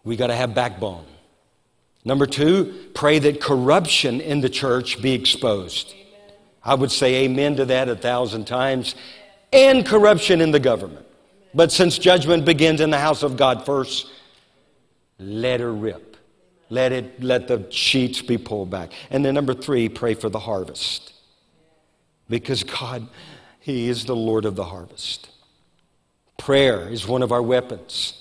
[0.03, 1.05] We got to have backbone.
[2.03, 5.93] Number two, pray that corruption in the church be exposed.
[6.63, 8.95] I would say amen to that a thousand times.
[9.51, 11.05] And corruption in the government.
[11.53, 14.07] But since judgment begins in the house of God first,
[15.17, 16.08] let her rip.
[16.69, 18.91] Let it let the sheets be pulled back.
[19.09, 21.13] And then number three, pray for the harvest.
[22.29, 23.07] Because God,
[23.59, 25.29] He is the Lord of the harvest.
[26.37, 28.13] Prayer is one of our weapons.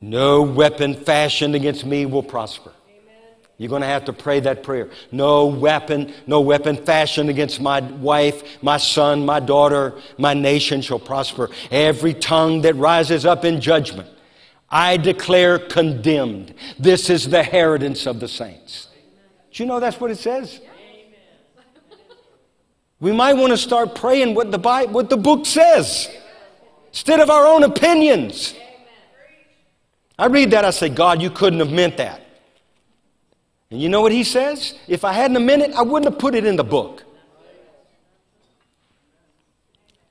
[0.00, 2.72] No weapon fashioned against me will prosper.
[3.56, 4.90] You're going to have to pray that prayer.
[5.12, 10.98] No weapon, no weapon fashioned against my wife, my son, my daughter, my nation shall
[10.98, 11.50] prosper.
[11.70, 14.08] Every tongue that rises up in judgment,
[14.74, 16.52] I declare condemned.
[16.80, 18.88] This is the inheritance of the saints.
[19.52, 20.60] Do you know that's what it says?
[22.98, 26.08] We might want to start praying what the Bible, what the book says,
[26.88, 28.52] instead of our own opinions.
[30.18, 32.20] I read that, I say, God, you couldn't have meant that.
[33.70, 34.74] And you know what he says?
[34.88, 37.04] If I hadn't meant it, I wouldn't have put it in the book.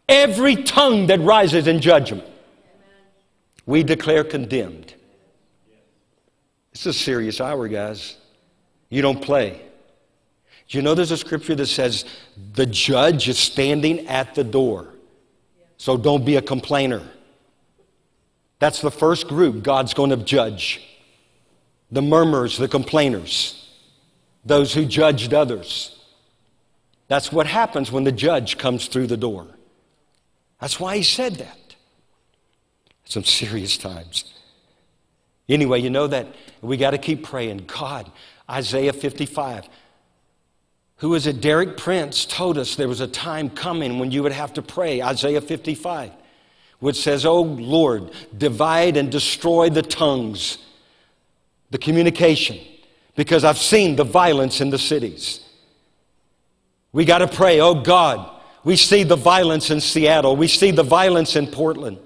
[0.07, 2.23] Every tongue that rises in judgment,
[3.65, 4.93] we declare condemned.
[6.71, 8.17] It's a serious hour, guys.
[8.89, 9.61] You don't play.
[10.67, 12.05] Do you know there's a scripture that says
[12.53, 14.87] the judge is standing at the door?
[15.77, 17.03] So don't be a complainer.
[18.59, 20.81] That's the first group God's going to judge
[21.91, 23.69] the murmurers, the complainers,
[24.43, 25.99] those who judged others.
[27.07, 29.47] That's what happens when the judge comes through the door.
[30.59, 31.59] That's why he said that.
[33.05, 34.33] Some serious times.
[35.49, 36.27] Anyway, you know that
[36.61, 37.65] we got to keep praying.
[37.67, 38.11] God,
[38.49, 39.67] Isaiah 55.
[40.97, 41.41] Who is it?
[41.41, 45.01] Derek Prince told us there was a time coming when you would have to pray.
[45.01, 46.11] Isaiah 55,
[46.79, 50.59] which says, Oh Lord, divide and destroy the tongues,
[51.71, 52.57] the communication,
[53.15, 55.41] because I've seen the violence in the cities.
[56.93, 58.29] We got to pray, oh God,
[58.63, 61.97] we see the violence in Seattle, we see the violence in Portland.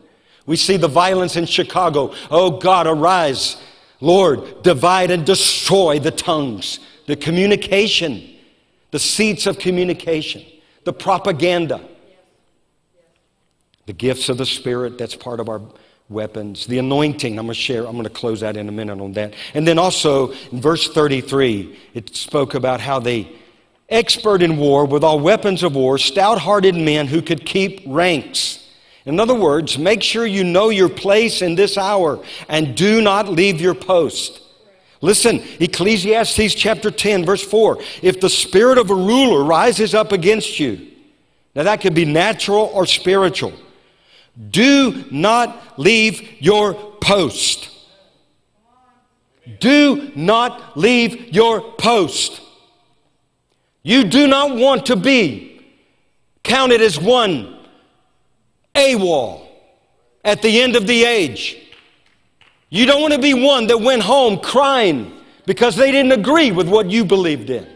[0.48, 2.14] We see the violence in Chicago.
[2.32, 3.58] Oh God, arise.
[4.02, 8.36] Lord, divide and destroy the tongues, the communication,
[8.92, 10.44] the seats of communication,
[10.86, 11.82] the propaganda,
[13.86, 15.62] the gifts of the Spirit, that's part of our
[16.10, 17.38] weapons, the anointing.
[17.38, 19.34] I'm going to share, I'm going to close out in a minute on that.
[19.54, 23.30] And then also in verse 33, it spoke about how they,
[23.90, 28.67] expert in war, with all weapons of war, stout hearted men who could keep ranks.
[29.08, 33.30] In other words, make sure you know your place in this hour and do not
[33.30, 34.42] leave your post.
[35.00, 37.80] Listen, Ecclesiastes chapter 10, verse 4.
[38.02, 40.90] If the spirit of a ruler rises up against you,
[41.56, 43.54] now that could be natural or spiritual,
[44.50, 47.70] do not leave your post.
[49.62, 52.42] Do not leave your post.
[53.84, 55.62] You do not want to be
[56.44, 57.57] counted as one
[58.78, 59.48] AWOL
[60.24, 61.58] at the end of the age.
[62.70, 65.14] You don't want to be one that went home crying
[65.46, 67.68] because they didn't agree with what you believed in.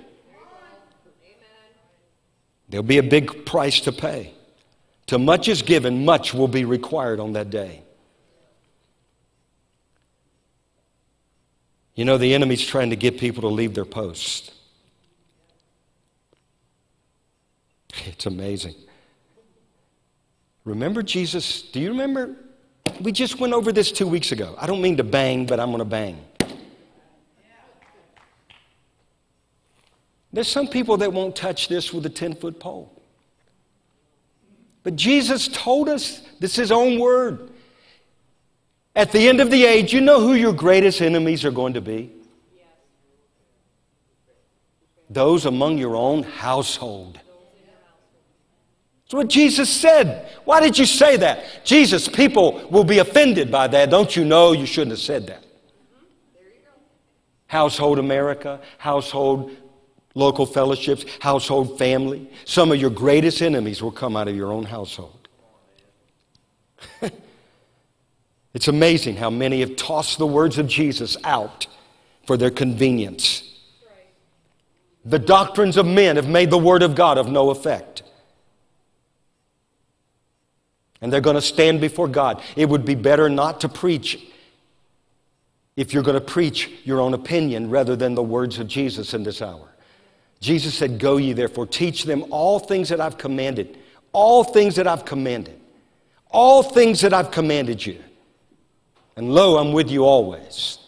[2.69, 4.33] There'll be a big price to pay.
[5.07, 7.83] To much is given, much will be required on that day.
[11.95, 14.53] You know, the enemy's trying to get people to leave their post.
[18.05, 18.75] It's amazing.
[20.63, 21.61] Remember Jesus?
[21.61, 22.35] Do you remember?
[23.01, 24.55] We just went over this two weeks ago.
[24.59, 26.23] I don't mean to bang, but I'm going to bang.
[30.33, 32.91] There's some people that won't touch this with a 10 foot pole.
[34.83, 37.49] But Jesus told us, this is his own word.
[38.95, 41.81] At the end of the age, you know who your greatest enemies are going to
[41.81, 42.11] be?
[45.09, 47.19] Those among your own household.
[49.11, 50.25] That's what Jesus said.
[50.45, 51.43] Why did you say that?
[51.65, 53.89] Jesus, people will be offended by that.
[53.89, 55.43] Don't you know you shouldn't have said that?
[57.47, 59.51] Household America, household
[60.15, 62.31] local fellowships, household family.
[62.45, 65.27] Some of your greatest enemies will come out of your own household.
[68.53, 71.67] it's amazing how many have tossed the words of Jesus out
[72.25, 73.43] for their convenience.
[75.03, 77.90] The doctrines of men have made the Word of God of no effect.
[81.01, 82.41] And they're going to stand before God.
[82.55, 84.19] It would be better not to preach
[85.75, 89.23] if you're going to preach your own opinion rather than the words of Jesus in
[89.23, 89.67] this hour.
[90.39, 93.77] Jesus said, Go ye therefore, teach them all things that I've commanded.
[94.11, 95.59] All things that I've commanded.
[96.29, 97.99] All things that I've commanded you.
[99.15, 100.79] And lo, I'm with you always,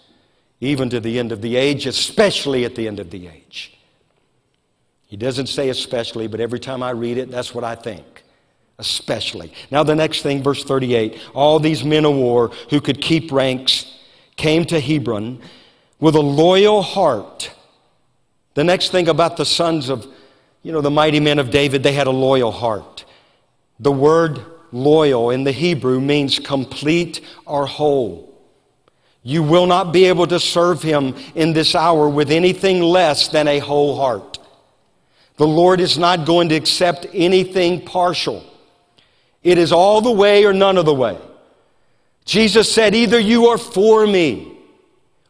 [0.61, 3.78] even to the end of the age, especially at the end of the age.
[5.07, 8.23] He doesn't say especially, but every time I read it, that's what I think.
[8.80, 9.54] Especially.
[9.72, 13.98] Now, the next thing, verse 38 all these men of war who could keep ranks
[14.36, 15.42] came to Hebron
[16.00, 17.54] with a loyal heart
[18.54, 20.08] the next thing about the sons of,
[20.62, 23.06] you know, the mighty men of David, they had a loyal heart.
[23.80, 28.30] The word loyal in the Hebrew means complete or whole.
[29.24, 33.48] You will not be able to serve him in this hour with anything less than
[33.48, 34.38] a whole heart.
[35.38, 38.44] The Lord is not going to accept anything partial.
[39.44, 41.18] It is all the way or none of the way.
[42.26, 44.58] Jesus said, either you are for me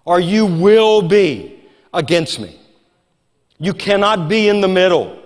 [0.05, 1.59] or you will be
[1.93, 2.59] against me.
[3.57, 5.19] You cannot be in the middle.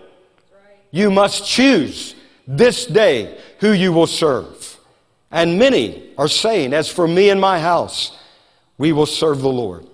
[0.91, 2.15] You must choose
[2.47, 4.79] this day who you will serve.
[5.31, 8.17] And many are saying, As for me and my house,
[8.77, 9.85] we will serve the Lord.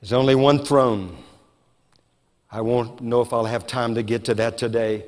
[0.00, 1.16] There's only one throne.
[2.50, 5.04] I won't know if I'll have time to get to that today.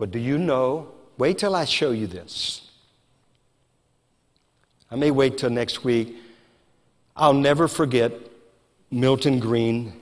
[0.00, 0.88] But do you know?
[1.18, 2.62] Wait till I show you this.
[4.90, 6.16] I may wait till next week.
[7.14, 8.10] I'll never forget
[8.90, 9.92] Milton Green,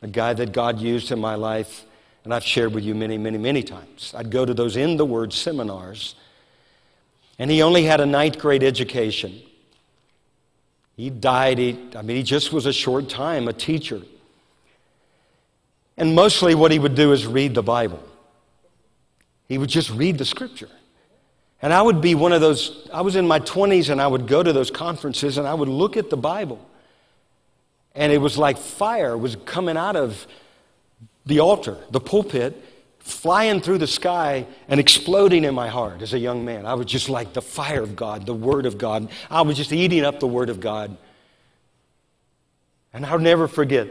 [0.00, 1.84] a guy that God used in my life,
[2.22, 4.14] and I've shared with you many, many, many times.
[4.16, 6.14] I'd go to those in the Word seminars,
[7.36, 9.42] and he only had a ninth grade education.
[10.96, 14.02] He died, he, I mean, he just was a short time a teacher.
[15.96, 18.04] And mostly what he would do is read the Bible.
[19.48, 20.68] He would just read the scripture.
[21.60, 24.28] And I would be one of those, I was in my 20s and I would
[24.28, 26.64] go to those conferences and I would look at the Bible.
[27.94, 30.26] And it was like fire was coming out of
[31.26, 32.62] the altar, the pulpit,
[33.00, 36.66] flying through the sky and exploding in my heart as a young man.
[36.66, 39.08] I was just like the fire of God, the Word of God.
[39.30, 40.96] I was just eating up the Word of God.
[42.92, 43.88] And I'll never forget,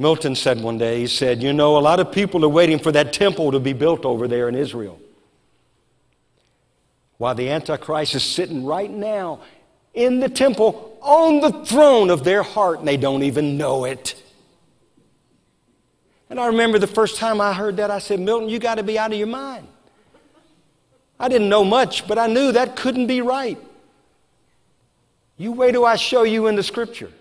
[0.00, 2.90] Milton said one day, he said, You know, a lot of people are waiting for
[2.90, 4.98] that temple to be built over there in Israel.
[7.18, 9.40] While the Antichrist is sitting right now
[9.92, 14.20] in the temple on the throne of their heart and they don't even know it.
[16.30, 18.82] And I remember the first time I heard that, I said, Milton, you got to
[18.82, 19.68] be out of your mind.
[21.18, 23.58] I didn't know much, but I knew that couldn't be right.
[25.36, 27.12] You wait till I show you in the scripture.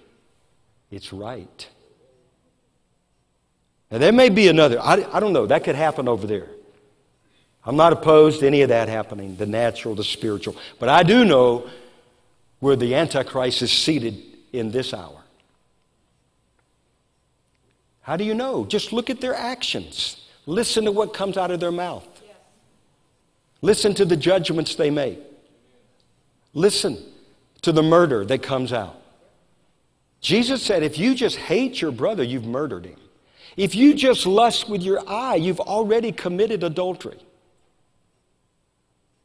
[0.89, 1.67] It's right.
[3.91, 6.47] Now, there may be another, I, I don't know, that could happen over there.
[7.65, 10.55] I'm not opposed to any of that happening, the natural, the spiritual.
[10.79, 11.69] But I do know
[12.59, 14.21] where the Antichrist is seated
[14.53, 15.21] in this hour.
[18.01, 18.65] How do you know?
[18.65, 20.25] Just look at their actions.
[20.45, 22.07] Listen to what comes out of their mouth.
[23.61, 25.19] Listen to the judgments they make.
[26.53, 26.97] Listen
[27.61, 28.99] to the murder that comes out.
[30.21, 32.99] Jesus said, if you just hate your brother, you've murdered him.
[33.59, 37.17] If you just lust with your eye, you've already committed adultery.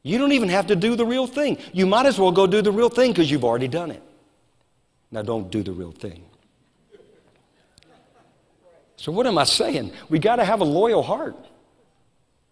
[0.03, 1.57] You don't even have to do the real thing.
[1.73, 4.03] You might as well go do the real thing because you've already done it.
[5.13, 6.25] Now, don't do the real thing.
[8.97, 9.93] So, what am I saying?
[10.09, 11.37] We got to have a loyal heart.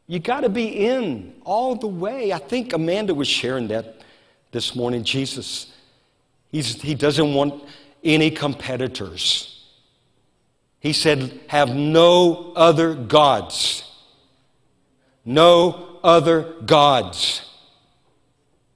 [0.07, 2.33] You got to be in all the way.
[2.33, 4.03] I think Amanda was sharing that
[4.53, 5.03] this morning.
[5.03, 5.73] Jesus,
[6.53, 7.65] He's, he doesn't want
[8.05, 9.52] any competitors.
[10.83, 13.89] He said, Have no other gods.
[15.25, 17.49] No other gods.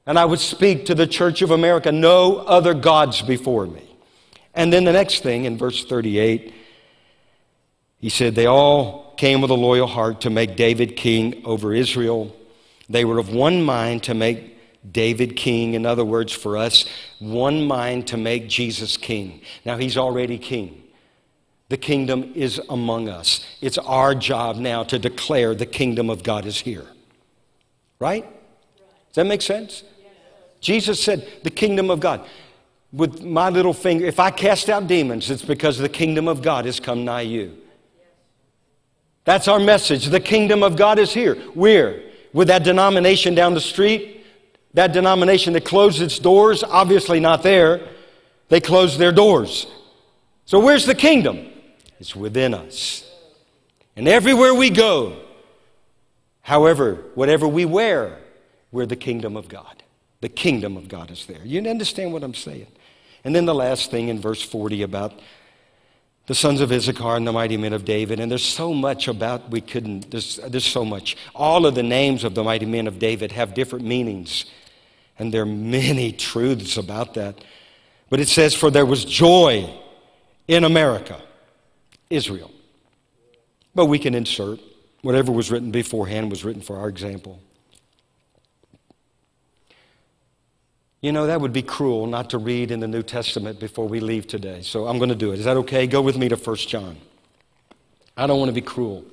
[0.06, 3.82] And I would speak to the Church of America, no other gods before me.
[4.54, 6.54] And then the next thing in verse 38,
[7.98, 12.36] he said, They all came with a loyal heart to make David king over Israel.
[12.88, 14.56] They were of one mind to make
[14.92, 15.74] David king.
[15.74, 16.84] In other words, for us,
[17.18, 19.40] one mind to make Jesus king.
[19.64, 20.84] Now, he's already king.
[21.68, 23.44] The kingdom is among us.
[23.60, 26.86] It's our job now to declare the kingdom of God is here.
[27.98, 28.24] Right?
[29.08, 29.82] Does that make sense?
[30.60, 32.26] Jesus said, the kingdom of God.
[32.92, 36.66] With my little finger, if I cast out demons, it's because the kingdom of God
[36.66, 37.56] has come nigh you.
[39.24, 40.06] That's our message.
[40.06, 41.34] The kingdom of God is here.
[41.54, 42.00] Where?
[42.32, 44.24] With that denomination down the street,
[44.74, 47.88] that denomination that closed its doors, obviously not there.
[48.48, 49.66] They closed their doors.
[50.44, 51.48] So where's the kingdom?
[51.98, 53.10] It's within us.
[53.96, 55.16] And everywhere we go,
[56.42, 58.18] however, whatever we wear,
[58.70, 59.82] we're the kingdom of God.
[60.20, 61.40] The kingdom of God is there.
[61.44, 62.66] You understand what I'm saying?
[63.24, 65.18] And then the last thing in verse 40 about
[66.26, 68.20] the sons of Issachar and the mighty men of David.
[68.20, 71.16] And there's so much about, we couldn't, there's, there's so much.
[71.34, 74.46] All of the names of the mighty men of David have different meanings.
[75.18, 77.42] And there are many truths about that.
[78.10, 79.72] But it says, For there was joy
[80.48, 81.20] in America,
[82.10, 82.50] Israel.
[83.74, 84.60] But we can insert
[85.02, 87.40] whatever was written beforehand was written for our example.
[91.00, 94.00] You know, that would be cruel not to read in the New Testament before we
[94.00, 94.62] leave today.
[94.62, 95.38] So I'm going to do it.
[95.38, 95.86] Is that okay?
[95.86, 96.96] Go with me to 1 John.
[98.16, 99.04] I don't want to be cruel.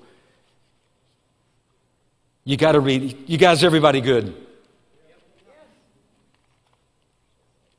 [2.46, 3.30] You got to read.
[3.30, 4.34] You guys, everybody good?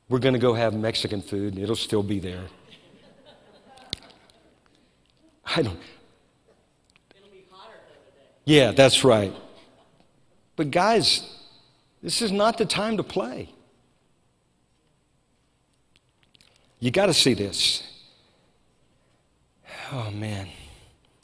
[0.07, 2.43] We're going to go have Mexican food, and it'll still be there.
[5.45, 5.79] I don't.
[8.45, 9.33] Yeah, that's right.
[10.55, 11.23] But guys,
[12.01, 13.49] this is not the time to play.
[16.79, 17.83] You got to see this.
[19.91, 20.47] Oh man.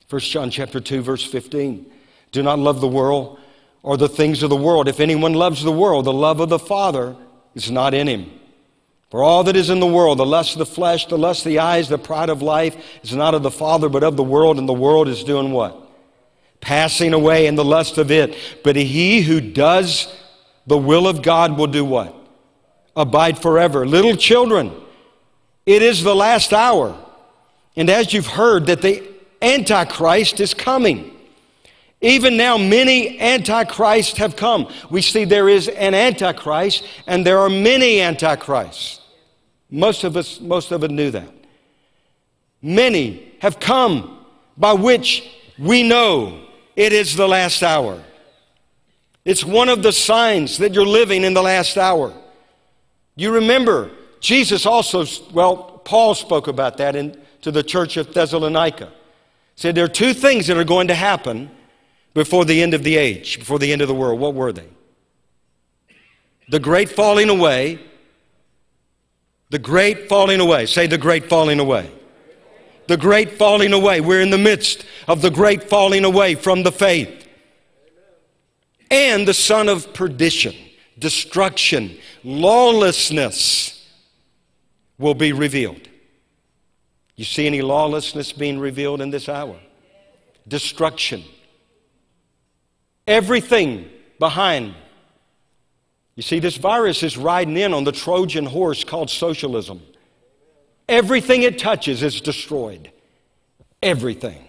[0.10, 1.86] 1 John chapter 2 verse 15.
[2.32, 3.40] Do not love the world
[3.84, 4.88] or the things of the world.
[4.88, 7.16] If anyone loves the world, the love of the Father
[7.54, 8.32] is not in him.
[9.12, 11.50] For all that is in the world, the lust of the flesh, the lust of
[11.50, 14.58] the eyes, the pride of life, is not of the Father, but of the world,
[14.58, 15.78] and the world is doing what?
[16.62, 18.34] Passing away in the lust of it.
[18.64, 20.08] But he who does
[20.66, 22.16] the will of God will do what?
[22.96, 23.86] Abide forever.
[23.86, 24.72] Little children,
[25.66, 26.98] it is the last hour.
[27.76, 29.04] And as you've heard, that the
[29.42, 31.18] Antichrist is coming.
[32.00, 34.72] Even now, many antichrists have come.
[34.90, 39.01] We see there is an antichrist, and there are many antichrists.
[39.72, 41.30] Most of us, most of us knew that.
[42.62, 44.26] Many have come
[44.58, 46.46] by which we know
[46.76, 48.04] it is the last hour.
[49.24, 52.14] It's one of the signs that you're living in the last hour.
[53.16, 58.92] You remember Jesus also, well, Paul spoke about that in, to the church of Thessalonica.
[59.56, 61.50] Said there are two things that are going to happen
[62.14, 64.20] before the end of the age, before the end of the world.
[64.20, 64.68] What were they?
[66.50, 67.80] The great falling away.
[69.52, 70.66] The great falling away.
[70.66, 71.92] Say the great falling away.
[72.88, 74.00] The great falling away.
[74.00, 77.28] We're in the midst of the great falling away from the faith.
[78.90, 80.56] And the son of perdition,
[80.98, 83.90] destruction, lawlessness
[84.98, 85.86] will be revealed.
[87.18, 89.60] You see any lawlessness being revealed in this hour?
[90.48, 91.24] Destruction.
[93.06, 94.76] Everything behind.
[96.16, 99.82] You see, this virus is riding in on the Trojan horse called socialism.
[100.90, 102.92] Everything it touches is destroyed.
[103.82, 104.44] Everything.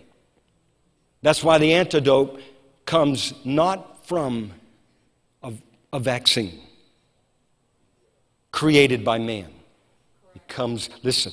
[1.23, 2.41] That's why the antidote
[2.85, 4.53] comes not from
[5.43, 5.53] a,
[5.93, 6.61] a vaccine
[8.51, 9.51] created by man
[10.37, 11.33] It comes, listen,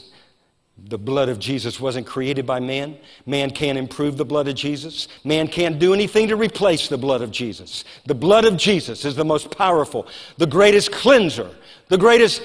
[0.86, 2.98] the blood of Jesus wasn't created by man.
[3.26, 5.08] Man can't improve the blood of Jesus.
[5.24, 7.84] Man can't do anything to replace the blood of Jesus.
[8.06, 10.08] The blood of Jesus is the most powerful,
[10.38, 11.50] the greatest cleanser,
[11.88, 12.42] the greatest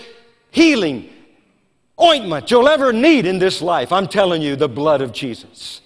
[0.50, 1.10] healing
[2.00, 3.92] ointment you'll ever need in this life.
[3.92, 5.80] I'm telling you, the blood of Jesus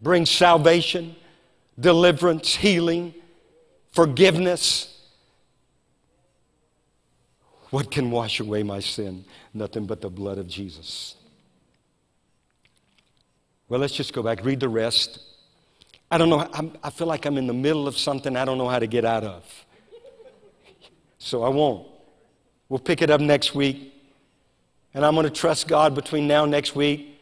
[0.00, 1.16] brings salvation,
[1.78, 3.14] deliverance, healing,
[3.90, 4.90] forgiveness.
[7.70, 9.24] What can wash away my sin?
[9.52, 11.16] Nothing but the blood of Jesus.
[13.74, 15.18] Well, let's just go back, read the rest.
[16.08, 18.56] I don't know, I'm, i feel like I'm in the middle of something I don't
[18.56, 19.42] know how to get out of.
[21.18, 21.84] So I won't.
[22.68, 23.92] We'll pick it up next week.
[24.94, 27.20] And I'm going to trust God between now and next week.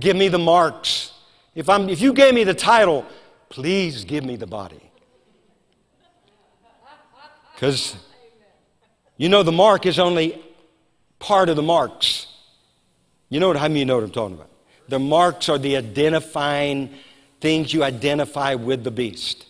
[0.00, 1.12] Give me the marks.
[1.54, 3.04] If, I'm, if you gave me the title,
[3.50, 4.90] please give me the body.
[7.54, 7.94] Because
[9.18, 10.42] you know the mark is only
[11.18, 12.26] part of the marks.
[13.28, 14.48] You know what, how many you know what I'm talking about?
[14.92, 16.90] The marks are the identifying
[17.40, 19.46] things you identify with the beast.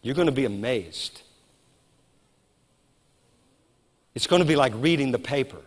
[0.00, 1.22] You're going to be amazed.
[4.14, 5.60] It's going to be like reading the paper.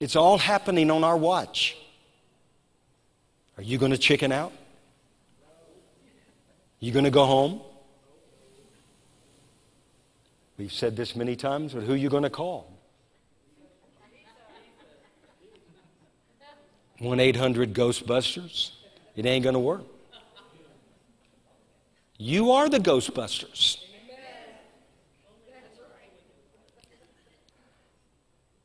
[0.00, 1.76] It's all happening on our watch.
[3.56, 4.52] Are you going to chicken out?
[6.80, 7.60] You going to go home?
[10.58, 12.71] We've said this many times, but who are you going to call?
[17.02, 18.70] 1 800 Ghostbusters?
[19.16, 19.84] It ain't going to work.
[22.16, 23.78] You are the Ghostbusters.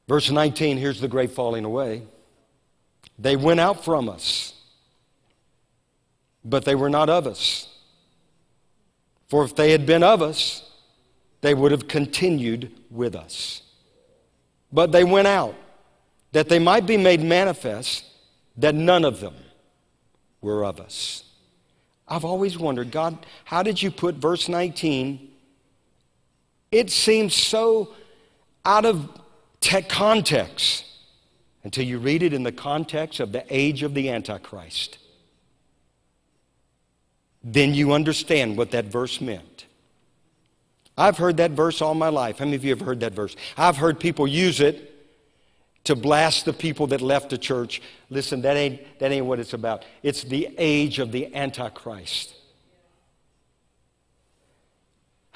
[0.07, 2.03] Verse 19, here's the great falling away.
[3.19, 4.53] They went out from us,
[6.45, 7.67] but they were not of us.
[9.27, 10.69] For if they had been of us,
[11.41, 13.63] they would have continued with us.
[14.71, 15.55] But they went out,
[16.31, 18.05] that they might be made manifest
[18.57, 19.35] that none of them
[20.41, 21.23] were of us.
[22.07, 25.29] I've always wondered, God, how did you put verse 19?
[26.71, 27.93] It seems so
[28.65, 29.09] out of
[29.89, 30.85] context
[31.63, 34.97] until you read it in the context of the age of the Antichrist.
[37.43, 39.65] Then you understand what that verse meant.
[40.97, 42.39] I've heard that verse all my life.
[42.39, 43.35] How many of you have heard that verse?
[43.57, 44.96] I've heard people use it
[45.87, 47.81] to blast the people that left the church.
[48.09, 49.85] Listen, that ain't, that ain't what it's about.
[50.03, 52.35] It's the age of the Antichrist.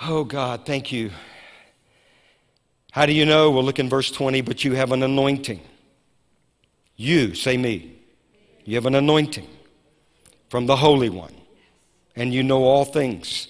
[0.02, 1.12] Oh, God, thank you.
[2.92, 3.50] How do you know?
[3.50, 5.62] Well, look in verse 20, but you have an anointing.
[6.98, 7.98] You, say me,
[8.66, 9.48] you have an anointing
[10.50, 11.34] from the Holy One,
[12.14, 13.48] and you know all things.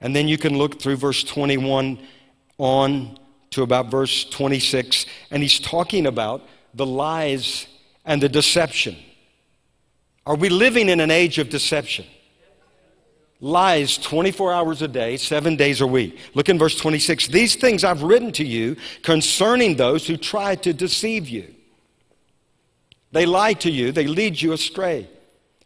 [0.00, 1.98] And then you can look through verse 21
[2.58, 3.18] on
[3.50, 7.66] to about verse 26, and he's talking about the lies
[8.04, 8.96] and the deception.
[10.26, 12.06] Are we living in an age of deception?
[13.40, 16.18] lies 24 hours a day, seven days a week.
[16.34, 17.28] Look in verse 26.
[17.28, 21.54] These things I've written to you concerning those who try to deceive you.
[23.12, 25.08] They lie to you, they lead you astray.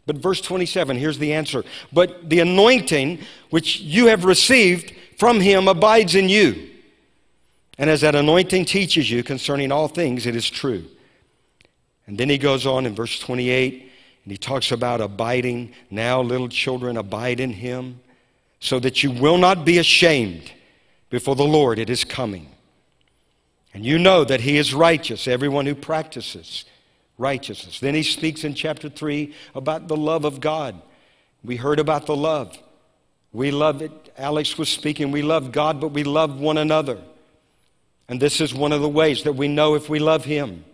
[0.07, 1.64] But verse 27, here's the answer.
[1.93, 3.20] But the anointing
[3.51, 6.70] which you have received from him abides in you.
[7.81, 10.85] And as that anointing teaches you concerning all things, it is true.
[12.07, 13.91] And then he goes on in verse 28
[14.22, 15.72] and he talks about abiding.
[15.91, 18.01] Now, little children, abide in him
[18.61, 20.53] so that you will not be ashamed
[21.09, 21.78] before the Lord.
[21.78, 22.49] It is coming.
[23.72, 26.66] And you know that he is righteous, everyone who practices
[27.16, 27.81] righteousness.
[27.81, 30.78] Then he speaks in chapter 3 about the love of God.
[31.43, 32.59] We heard about the love.
[33.33, 34.12] We love it.
[34.18, 35.12] Alex was speaking.
[35.12, 36.99] We love God, but we love one another.
[38.11, 40.64] And this is one of the ways that we know if we love him.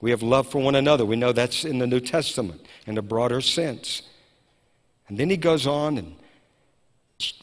[0.00, 1.04] We have love for one another.
[1.04, 4.00] We know that's in the New Testament in a broader sense.
[5.06, 6.16] And then he goes on, and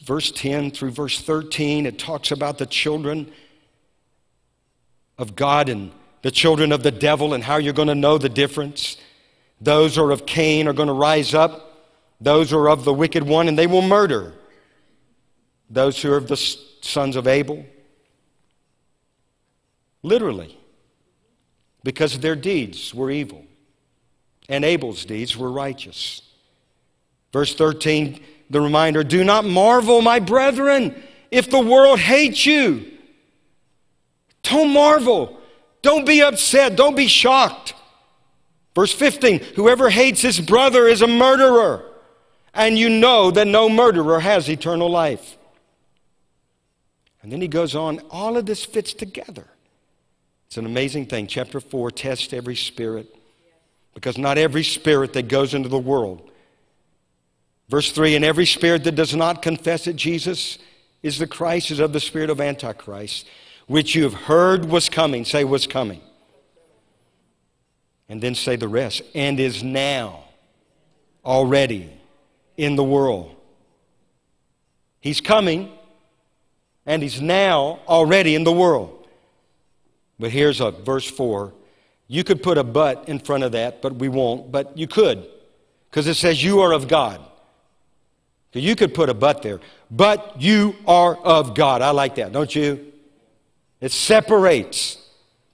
[0.02, 3.30] verse 10 through verse 13, it talks about the children
[5.16, 8.28] of God and the children of the devil and how you're going to know the
[8.28, 8.96] difference.
[9.60, 11.88] Those who are of Cain are going to rise up,
[12.20, 14.34] those who are of the wicked one, and they will murder.
[15.70, 17.64] Those who are of the sons of Abel.
[20.02, 20.58] Literally
[21.82, 23.44] because their deeds were evil
[24.48, 26.22] and Abel's deeds were righteous.
[27.32, 32.90] Verse 13, the reminder do not marvel, my brethren, if the world hates you.
[34.42, 35.38] Don't marvel.
[35.82, 36.76] Don't be upset.
[36.76, 37.74] Don't be shocked.
[38.74, 41.84] Verse 15, whoever hates his brother is a murderer,
[42.54, 45.36] and you know that no murderer has eternal life.
[47.22, 49.46] And then he goes on, all of this fits together.
[50.50, 51.28] It's an amazing thing.
[51.28, 53.14] Chapter 4 test every spirit
[53.94, 56.28] because not every spirit that goes into the world.
[57.68, 60.58] Verse 3 And every spirit that does not confess that Jesus
[61.04, 63.28] is the Christ is of the spirit of Antichrist,
[63.68, 65.24] which you have heard was coming.
[65.24, 66.00] Say, was coming.
[68.08, 69.02] And then say the rest.
[69.14, 70.24] And is now
[71.24, 71.92] already
[72.56, 73.36] in the world.
[74.98, 75.70] He's coming,
[76.86, 78.99] and he's now already in the world.
[80.20, 81.52] But here's a verse 4.
[82.06, 84.52] You could put a but in front of that, but we won't.
[84.52, 85.26] But you could,
[85.88, 87.20] because it says you are of God.
[88.52, 89.60] You could put a but there.
[89.90, 91.82] But you are of God.
[91.82, 92.92] I like that, don't you?
[93.80, 94.98] It separates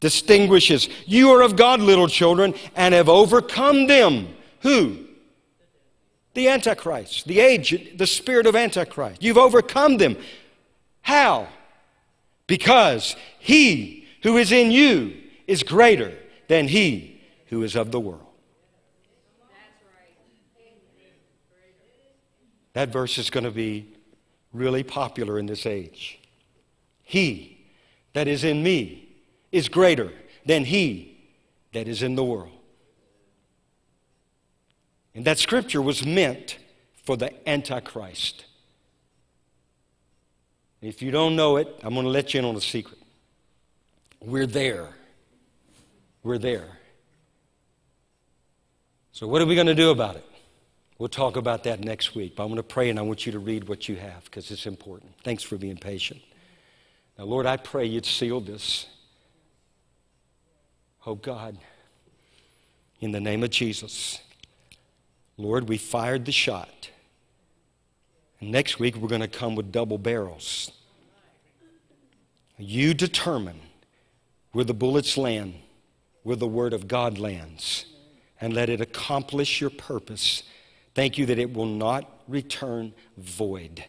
[0.00, 0.88] distinguishes.
[1.04, 4.28] You are of God, little children, and have overcome them.
[4.60, 5.04] Who?
[6.34, 9.22] The Antichrist, the age, the spirit of Antichrist.
[9.22, 10.16] You've overcome them.
[11.02, 11.48] How?
[12.46, 15.16] Because he who is in you
[15.46, 16.12] is greater
[16.48, 18.26] than he who is of the world.
[22.72, 23.94] That verse is going to be
[24.52, 26.18] really popular in this age.
[27.04, 27.68] He
[28.14, 29.08] that is in me
[29.52, 30.12] is greater
[30.44, 31.24] than he
[31.72, 32.58] that is in the world.
[35.14, 36.58] And that scripture was meant
[37.04, 38.44] for the Antichrist.
[40.82, 42.95] If you don't know it, I'm going to let you in on a secret.
[44.20, 44.88] We're there.
[46.22, 46.68] We're there.
[49.12, 50.24] So, what are we going to do about it?
[50.98, 52.36] We'll talk about that next week.
[52.36, 54.50] But I'm going to pray and I want you to read what you have because
[54.50, 55.12] it's important.
[55.24, 56.20] Thanks for being patient.
[57.18, 58.86] Now, Lord, I pray you'd seal this.
[61.06, 61.56] Oh, God,
[63.00, 64.20] in the name of Jesus.
[65.36, 66.90] Lord, we fired the shot.
[68.40, 70.70] Next week, we're going to come with double barrels.
[72.58, 73.60] You determine
[74.57, 75.52] where the bullets land,
[76.22, 77.84] where the Word of God lands,
[78.40, 80.42] and let it accomplish your purpose.
[80.94, 83.84] Thank you that it will not return void.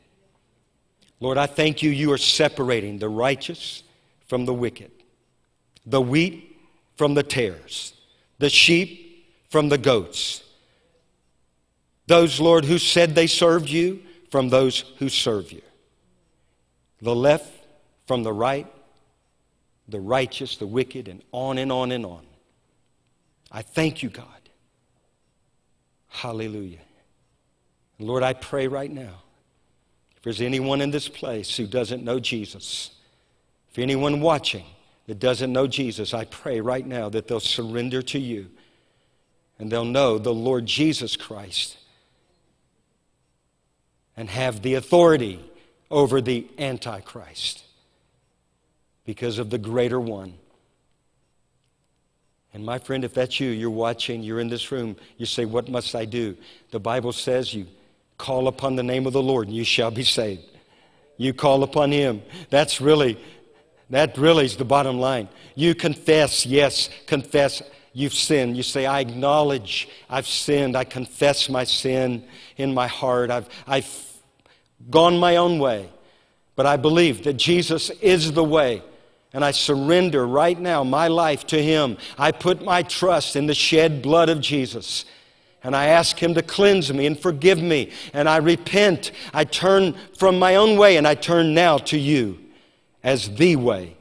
[1.22, 3.84] Lord, I thank you, you are separating the righteous
[4.28, 4.92] from the wicked,
[5.86, 6.60] the wheat
[6.98, 7.94] from the tares,
[8.38, 10.44] the sheep from the goats
[12.08, 14.02] those, Lord, who said they served you
[14.32, 15.62] from those who serve you.
[17.02, 17.52] The left
[18.08, 18.66] from the right,
[19.88, 22.26] the righteous, the wicked, and on and on and on.
[23.52, 24.26] I thank you, God.
[26.10, 26.80] Hallelujah.
[28.00, 29.22] Lord, I pray right now
[30.16, 32.92] if there's anyone in this place who doesn't know Jesus,
[33.72, 34.66] if anyone watching
[35.08, 38.50] that doesn't know Jesus, I pray right now that they'll surrender to you
[39.58, 41.78] and they'll know the Lord Jesus Christ
[44.16, 45.40] and have the authority
[45.90, 47.64] over the Antichrist
[49.08, 50.34] because of the greater one.
[52.54, 55.70] And my friend, if that's you, you're watching, you're in this room, you say, What
[55.70, 56.36] must I do?
[56.72, 57.68] The Bible says you
[58.18, 60.44] call upon the name of the Lord and you shall be saved.
[61.16, 62.22] You call upon Him.
[62.50, 63.18] That's really,
[63.90, 65.30] that really is the bottom line.
[65.56, 67.62] You confess, yes, confess
[67.94, 68.58] you've sinned.
[68.58, 70.76] You say, I acknowledge I've sinned.
[70.76, 72.26] I confess my sin
[72.58, 73.32] in my heart.
[73.32, 73.90] I've, I've
[74.90, 75.90] gone my own way.
[76.58, 78.84] But I believe that Jesus is the way.
[79.34, 81.98] And I surrender right now my life to Him.
[82.18, 85.06] I put my trust in the shed blood of Jesus.
[85.64, 87.92] And I ask Him to cleanse me and forgive me.
[88.14, 89.12] And I repent.
[89.34, 92.40] I turn from my own way and I turn now to you
[93.04, 93.98] as the way.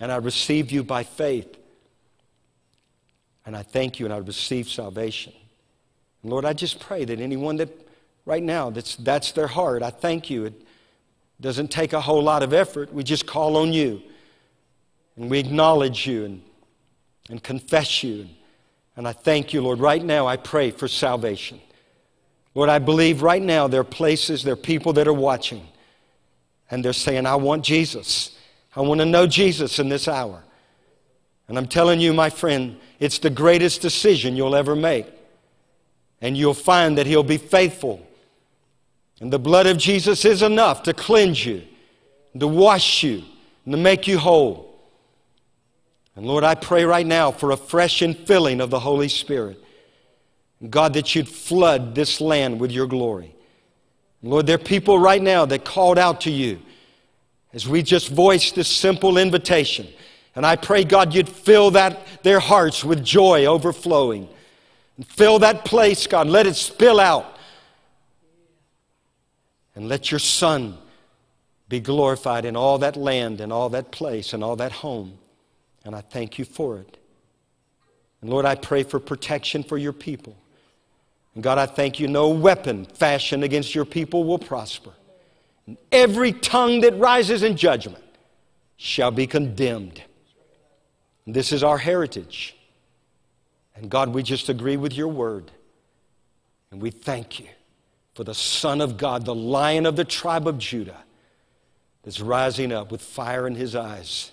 [0.00, 1.56] And I receive you by faith.
[3.44, 5.32] And I thank you and I receive salvation.
[6.22, 7.70] And Lord, I just pray that anyone that
[8.26, 8.68] right now.
[8.68, 9.82] That's, that's their heart.
[9.82, 10.44] I thank you.
[10.44, 10.60] It
[11.40, 12.92] doesn't take a whole lot of effort.
[12.92, 14.02] We just call on you
[15.16, 16.42] and we acknowledge you and,
[17.28, 18.26] and confess you.
[18.96, 19.80] And I thank you, Lord.
[19.80, 21.60] Right now, I pray for salvation.
[22.54, 25.66] Lord, I believe right now there are places, there are people that are watching,
[26.70, 28.36] and they're saying, I want Jesus.
[28.74, 30.42] I want to know Jesus in this hour.
[31.48, 35.06] And I'm telling you, my friend, it's the greatest decision you'll ever make.
[36.20, 38.06] And you'll find that He'll be faithful
[39.20, 41.62] and the blood of Jesus is enough to cleanse you,
[42.38, 43.22] to wash you,
[43.64, 44.65] and to make you whole.
[46.16, 49.62] And Lord, I pray right now for a fresh infilling of the Holy Spirit.
[50.70, 53.34] God, that you'd flood this land with your glory.
[54.22, 56.60] Lord, there are people right now that called out to you
[57.52, 59.86] as we just voiced this simple invitation.
[60.34, 64.28] And I pray, God, you'd fill that, their hearts with joy overflowing.
[64.96, 66.26] And fill that place, God.
[66.26, 67.36] Let it spill out
[69.74, 70.78] and let your Son
[71.68, 75.18] be glorified in all that land and all that place and all that home.
[75.86, 76.98] And I thank you for it.
[78.20, 80.36] And Lord, I pray for protection for your people.
[81.34, 84.90] And God, I thank you, no weapon fashioned against your people will prosper.
[85.66, 88.02] And every tongue that rises in judgment
[88.76, 90.02] shall be condemned.
[91.24, 92.56] And this is our heritage.
[93.76, 95.52] And God, we just agree with your word.
[96.72, 97.46] And we thank you
[98.14, 101.04] for the Son of God, the Lion of the tribe of Judah,
[102.02, 104.32] that's rising up with fire in his eyes